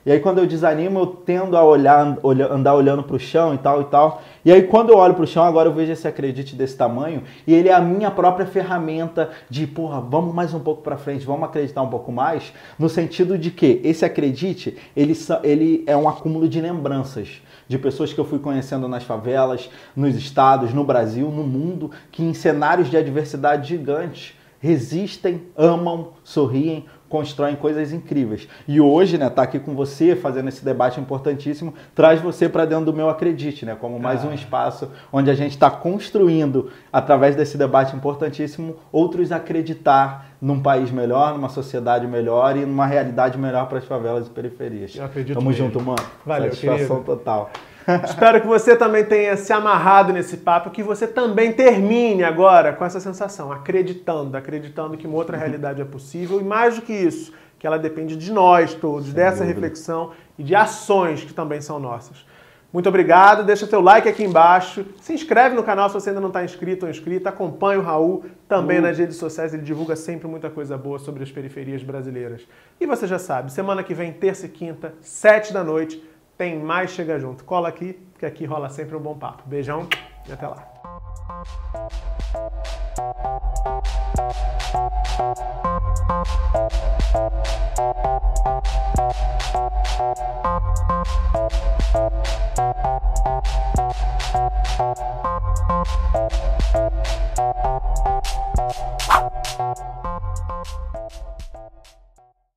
E 0.05 0.11
aí 0.11 0.19
quando 0.19 0.39
eu 0.39 0.47
desanimo, 0.47 0.99
eu 0.99 1.07
tendo 1.07 1.57
a 1.57 1.65
olhar, 1.65 2.19
olha- 2.23 2.53
andar 2.53 2.75
olhando 2.75 3.05
pro 3.05 3.19
chão 3.21 3.55
e 3.55 3.59
tal 3.59 3.81
e 3.83 3.85
tal. 3.85 4.21
E 4.45 4.53
aí 4.53 4.63
quando 4.63 4.91
eu 4.91 4.97
olho 4.99 5.15
pro 5.15 5.27
chão, 5.27 5.45
agora 5.45 5.69
eu 5.69 5.73
vejo 5.73 5.93
esse 5.93 6.09
acredite 6.09 6.57
desse 6.57 6.77
tamanho, 6.77 7.23
e 7.47 7.55
ele 7.55 7.69
é 7.69 7.73
a 7.73 7.81
minha 7.81 8.11
própria 8.11 8.45
ferramenta 8.45 9.31
de, 9.49 9.67
porra, 9.67 10.01
vamos 10.01 10.35
mais 10.35 10.53
um 10.53 10.59
pouco 10.61 10.83
pra 10.83 10.97
frente, 10.97 11.25
vamos 11.25 11.45
acreditar 11.45 11.83
um 11.83 11.89
pouco 11.89 12.11
mais, 12.11 12.53
no 12.77 12.89
sentido 12.89 13.39
de 13.39 13.53
que 13.53 13.81
esse 13.85 14.05
acredite, 14.05 14.77
ele, 14.97 15.15
ele 15.45 15.85
é 15.87 15.97
um 15.97 16.09
acúmulo 16.09 16.49
de 16.49 16.61
lembranças 16.61 17.41
de 17.69 17.79
pessoas 17.79 18.13
que 18.13 18.19
eu 18.19 18.25
fui 18.25 18.41
conhecendo 18.41 18.89
nas 18.89 19.05
favelas, 19.05 19.71
nos 19.95 20.17
estados, 20.17 20.75
no 20.75 20.83
Brasil, 20.85 21.29
no 21.31 21.45
mundo, 21.45 21.91
que 22.11 22.23
em 22.23 22.35
cenários 22.35 22.91
de 22.91 22.97
adversidade 22.97 23.69
gigantes 23.69 24.35
resistem, 24.59 25.43
amam, 25.57 26.11
sorriem, 26.23 26.85
constroem 27.13 27.55
coisas 27.55 27.93
incríveis. 27.93 28.49
E 28.67 28.81
hoje, 28.81 29.19
né, 29.19 29.29
tá 29.29 29.43
aqui 29.43 29.59
com 29.59 29.75
você, 29.75 30.17
fazendo 30.17 30.49
esse 30.49 30.65
debate 30.65 30.99
importantíssimo, 30.99 31.75
traz 31.95 32.23
você 32.23 32.49
para 32.49 32.65
dentro 32.65 32.87
do 32.87 32.93
meu 32.95 33.11
acredite, 33.11 33.67
né, 33.67 33.77
como 33.79 34.01
mais 34.01 34.25
Ah. 34.25 34.29
um 34.29 34.33
espaço 34.33 34.91
onde 35.13 35.31
a 35.31 35.35
gente 35.35 35.51
está 35.51 35.71
construindo, 35.71 36.71
através 36.91 37.37
desse 37.37 37.59
debate 37.59 37.95
importantíssimo, 37.95 38.77
outros 38.91 39.31
acreditar 39.31 40.27
num 40.41 40.61
país 40.61 40.91
melhor, 40.91 41.35
numa 41.35 41.51
sociedade 41.51 42.07
melhor 42.07 42.57
e 42.57 42.65
numa 42.65 42.87
realidade 42.87 43.37
melhor 43.39 43.69
para 43.69 43.77
as 43.79 43.85
favelas 43.85 44.27
e 44.27 44.31
periferias. 44.31 44.97
Eu 44.97 45.05
acredito 45.05 45.37
Tamo 45.37 45.51
mesmo. 45.51 45.67
junto, 45.67 45.81
mano. 45.81 46.03
Valeu, 46.25 46.47
Satisfação 46.51 46.97
querido. 47.03 47.05
total. 47.05 47.51
Espero 48.05 48.41
que 48.41 48.47
você 48.47 48.77
também 48.77 49.05
tenha 49.05 49.37
se 49.37 49.53
amarrado 49.53 50.13
nesse 50.13 50.37
papo, 50.39 50.71
que 50.71 50.83
você 50.83 51.07
também 51.07 51.53
termine 51.53 52.23
agora 52.23 52.73
com 52.73 52.85
essa 52.85 53.01
sensação, 53.01 53.51
acreditando, 53.51 54.37
acreditando 54.37 54.97
que 54.97 55.07
uma 55.07 55.17
outra 55.17 55.37
realidade 55.37 55.81
é 55.81 55.85
possível 55.85 56.41
e 56.41 56.45
mais 56.45 56.77
do 56.77 56.83
que 56.83 56.93
isso, 56.93 57.33
que 57.59 57.67
ela 57.67 57.79
depende 57.79 58.17
de 58.17 58.33
nós 58.33 58.75
todos, 58.75 59.07
Sem 59.07 59.15
dessa 59.15 59.39
dúvida. 59.39 59.55
reflexão 59.55 60.13
e 60.39 60.43
de 60.43 60.55
ações 60.55 61.25
que 61.25 61.33
também 61.33 61.61
são 61.61 61.79
nossas. 61.79 62.25
Muito 62.73 62.89
obrigado, 62.89 63.45
deixa 63.45 63.67
teu 63.67 63.83
like 63.83 64.09
aqui 64.09 64.25
embaixo, 64.25 64.87
se 64.99 65.13
inscreve 65.13 65.55
no 65.55 65.63
canal 65.63 65.91
se 65.91 65.95
você 65.95 66.09
ainda 66.09 66.23
não 66.23 66.29
está 66.29 66.43
inscrito 66.43 66.87
ou 66.87 66.91
inscrita, 66.91 67.29
acompanha 67.29 67.79
o 67.79 67.83
Raul 67.83 68.25
também 68.49 68.79
Uh. 68.79 68.83
nas 68.83 68.97
redes 68.97 69.17
sociais, 69.17 69.53
ele 69.53 69.63
divulga 69.63 69.95
sempre 69.95 70.27
muita 70.27 70.49
coisa 70.49 70.79
boa 70.79 70.99
sobre 70.99 71.23
as 71.23 71.31
periferias 71.31 71.83
brasileiras. 71.83 72.49
E 72.81 72.87
você 72.87 73.07
já 73.07 73.19
sabe, 73.19 73.53
semana 73.53 73.83
que 73.83 73.93
vem, 73.93 74.11
terça 74.11 74.47
e 74.47 74.49
quinta, 74.49 74.95
sete 75.03 75.53
da 75.53 75.63
noite, 75.63 76.03
tem 76.37 76.59
mais 76.59 76.91
Chega 76.91 77.19
Junto. 77.19 77.45
Cola 77.45 77.69
aqui, 77.69 77.93
porque 78.13 78.27
aqui 78.27 78.45
rola 78.45 78.69
sempre 78.69 78.97
um 78.97 79.01
bom 79.01 79.17
papo. 79.17 79.43
Beijão 79.47 79.89
e 80.29 80.33
até 80.33 80.47
lá. 80.47 80.73